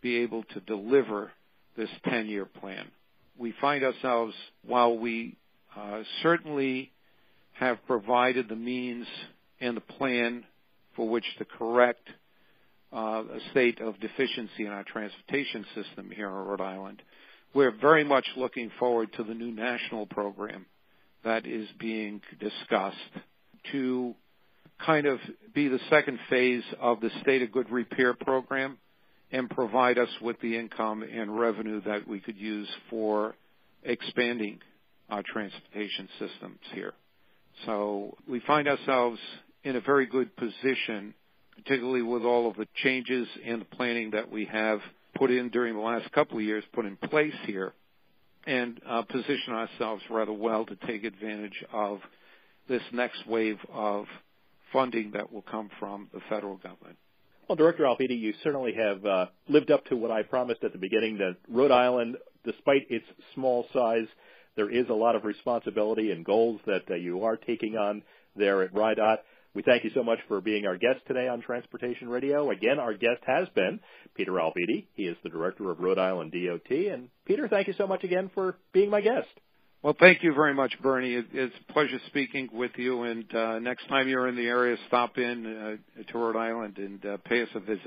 be 0.00 0.18
able 0.18 0.44
to 0.44 0.60
deliver 0.60 1.32
this 1.76 1.88
10-year 2.06 2.44
plan. 2.44 2.86
We 3.36 3.52
find 3.60 3.84
ourselves, 3.84 4.34
while 4.64 4.96
we 4.96 5.36
uh, 5.76 6.02
certainly 6.22 6.92
have 7.54 7.78
provided 7.86 8.48
the 8.48 8.56
means 8.56 9.06
and 9.60 9.76
the 9.76 9.80
plan 9.80 10.44
for 10.94 11.08
which 11.08 11.24
to 11.38 11.44
correct 11.44 12.08
uh, 12.92 13.22
a 13.32 13.50
state 13.50 13.80
of 13.80 13.98
deficiency 14.00 14.64
in 14.64 14.68
our 14.68 14.84
transportation 14.84 15.64
system 15.74 16.10
here 16.14 16.28
in 16.28 16.34
Rhode 16.34 16.60
Island, 16.60 17.02
we're 17.54 17.70
very 17.70 18.04
much 18.04 18.26
looking 18.36 18.70
forward 18.78 19.12
to 19.14 19.24
the 19.24 19.34
new 19.34 19.50
national 19.50 20.06
program 20.06 20.66
that 21.24 21.46
is 21.46 21.68
being 21.78 22.20
discussed 22.38 22.96
to 23.72 24.14
kind 24.84 25.06
of 25.06 25.18
be 25.54 25.68
the 25.68 25.80
second 25.90 26.18
phase 26.30 26.62
of 26.80 27.00
the 27.00 27.10
State 27.22 27.42
of 27.42 27.52
Good 27.52 27.70
Repair 27.70 28.14
program 28.14 28.78
and 29.32 29.50
provide 29.50 29.98
us 29.98 30.08
with 30.22 30.40
the 30.40 30.56
income 30.56 31.02
and 31.02 31.38
revenue 31.38 31.82
that 31.84 32.06
we 32.06 32.20
could 32.20 32.36
use 32.36 32.68
for 32.88 33.34
expanding 33.82 34.60
our 35.10 35.22
transportation 35.22 36.08
systems 36.18 36.58
here. 36.72 36.92
So 37.66 38.16
we 38.28 38.40
find 38.40 38.68
ourselves 38.68 39.18
in 39.64 39.76
a 39.76 39.80
very 39.80 40.06
good 40.06 40.34
position, 40.36 41.14
particularly 41.56 42.02
with 42.02 42.22
all 42.22 42.48
of 42.48 42.56
the 42.56 42.68
changes 42.82 43.26
and 43.44 43.60
the 43.60 43.76
planning 43.76 44.12
that 44.12 44.30
we 44.30 44.44
have 44.46 44.80
put 45.18 45.30
in 45.30 45.50
during 45.50 45.74
the 45.74 45.80
last 45.80 46.10
couple 46.12 46.38
of 46.38 46.44
years, 46.44 46.64
put 46.72 46.86
in 46.86 46.96
place 46.96 47.34
here, 47.44 47.72
and 48.46 48.80
uh, 48.88 49.02
position 49.02 49.52
ourselves 49.52 50.02
rather 50.10 50.32
well 50.32 50.64
to 50.64 50.76
take 50.86 51.04
advantage 51.04 51.64
of 51.72 51.98
this 52.68 52.82
next 52.92 53.26
wave 53.26 53.58
of 53.72 54.06
funding 54.72 55.12
that 55.12 55.32
will 55.32 55.42
come 55.42 55.70
from 55.78 56.08
the 56.12 56.20
federal 56.28 56.56
government. 56.56 56.96
Well, 57.48 57.56
Director 57.56 57.84
Alviti, 57.84 58.18
you 58.18 58.34
certainly 58.42 58.74
have 58.74 59.04
uh, 59.04 59.26
lived 59.48 59.70
up 59.70 59.86
to 59.86 59.96
what 59.96 60.10
I 60.10 60.22
promised 60.22 60.62
at 60.64 60.72
the 60.72 60.78
beginning 60.78 61.18
that 61.18 61.36
Rhode 61.48 61.70
Island, 61.70 62.16
despite 62.44 62.90
its 62.90 63.06
small 63.34 63.66
size, 63.72 64.06
there 64.54 64.70
is 64.70 64.86
a 64.90 64.94
lot 64.94 65.16
of 65.16 65.24
responsibility 65.24 66.10
and 66.10 66.24
goals 66.24 66.60
that 66.66 66.82
uh, 66.90 66.94
you 66.94 67.24
are 67.24 67.36
taking 67.36 67.76
on 67.76 68.02
there 68.36 68.62
at 68.62 68.74
RIDOT. 68.74 69.18
We 69.58 69.64
thank 69.64 69.82
you 69.82 69.90
so 69.92 70.04
much 70.04 70.20
for 70.28 70.40
being 70.40 70.66
our 70.66 70.76
guest 70.76 71.00
today 71.08 71.26
on 71.26 71.40
Transportation 71.40 72.08
Radio. 72.08 72.48
Again, 72.52 72.78
our 72.78 72.94
guest 72.94 73.24
has 73.26 73.48
been 73.56 73.80
Peter 74.14 74.30
Alviti. 74.30 74.86
He 74.94 75.02
is 75.02 75.16
the 75.24 75.30
director 75.30 75.68
of 75.72 75.80
Rhode 75.80 75.98
Island 75.98 76.32
DOT. 76.32 76.70
And 76.70 77.08
Peter, 77.24 77.48
thank 77.48 77.66
you 77.66 77.74
so 77.76 77.84
much 77.84 78.04
again 78.04 78.30
for 78.32 78.54
being 78.72 78.88
my 78.88 79.00
guest. 79.00 79.26
Well, 79.82 79.96
thank 79.98 80.22
you 80.22 80.32
very 80.32 80.54
much, 80.54 80.80
Bernie. 80.80 81.24
It's 81.32 81.54
a 81.68 81.72
pleasure 81.72 81.98
speaking 82.06 82.48
with 82.52 82.70
you. 82.76 83.02
And 83.02 83.34
uh, 83.34 83.58
next 83.58 83.88
time 83.88 84.06
you're 84.06 84.28
in 84.28 84.36
the 84.36 84.46
area, 84.46 84.76
stop 84.86 85.18
in 85.18 85.78
uh, 85.98 86.02
to 86.12 86.18
Rhode 86.18 86.36
Island 86.36 86.78
and 86.78 87.04
uh, 87.04 87.16
pay 87.24 87.42
us 87.42 87.48
a 87.56 87.58
visit. 87.58 87.80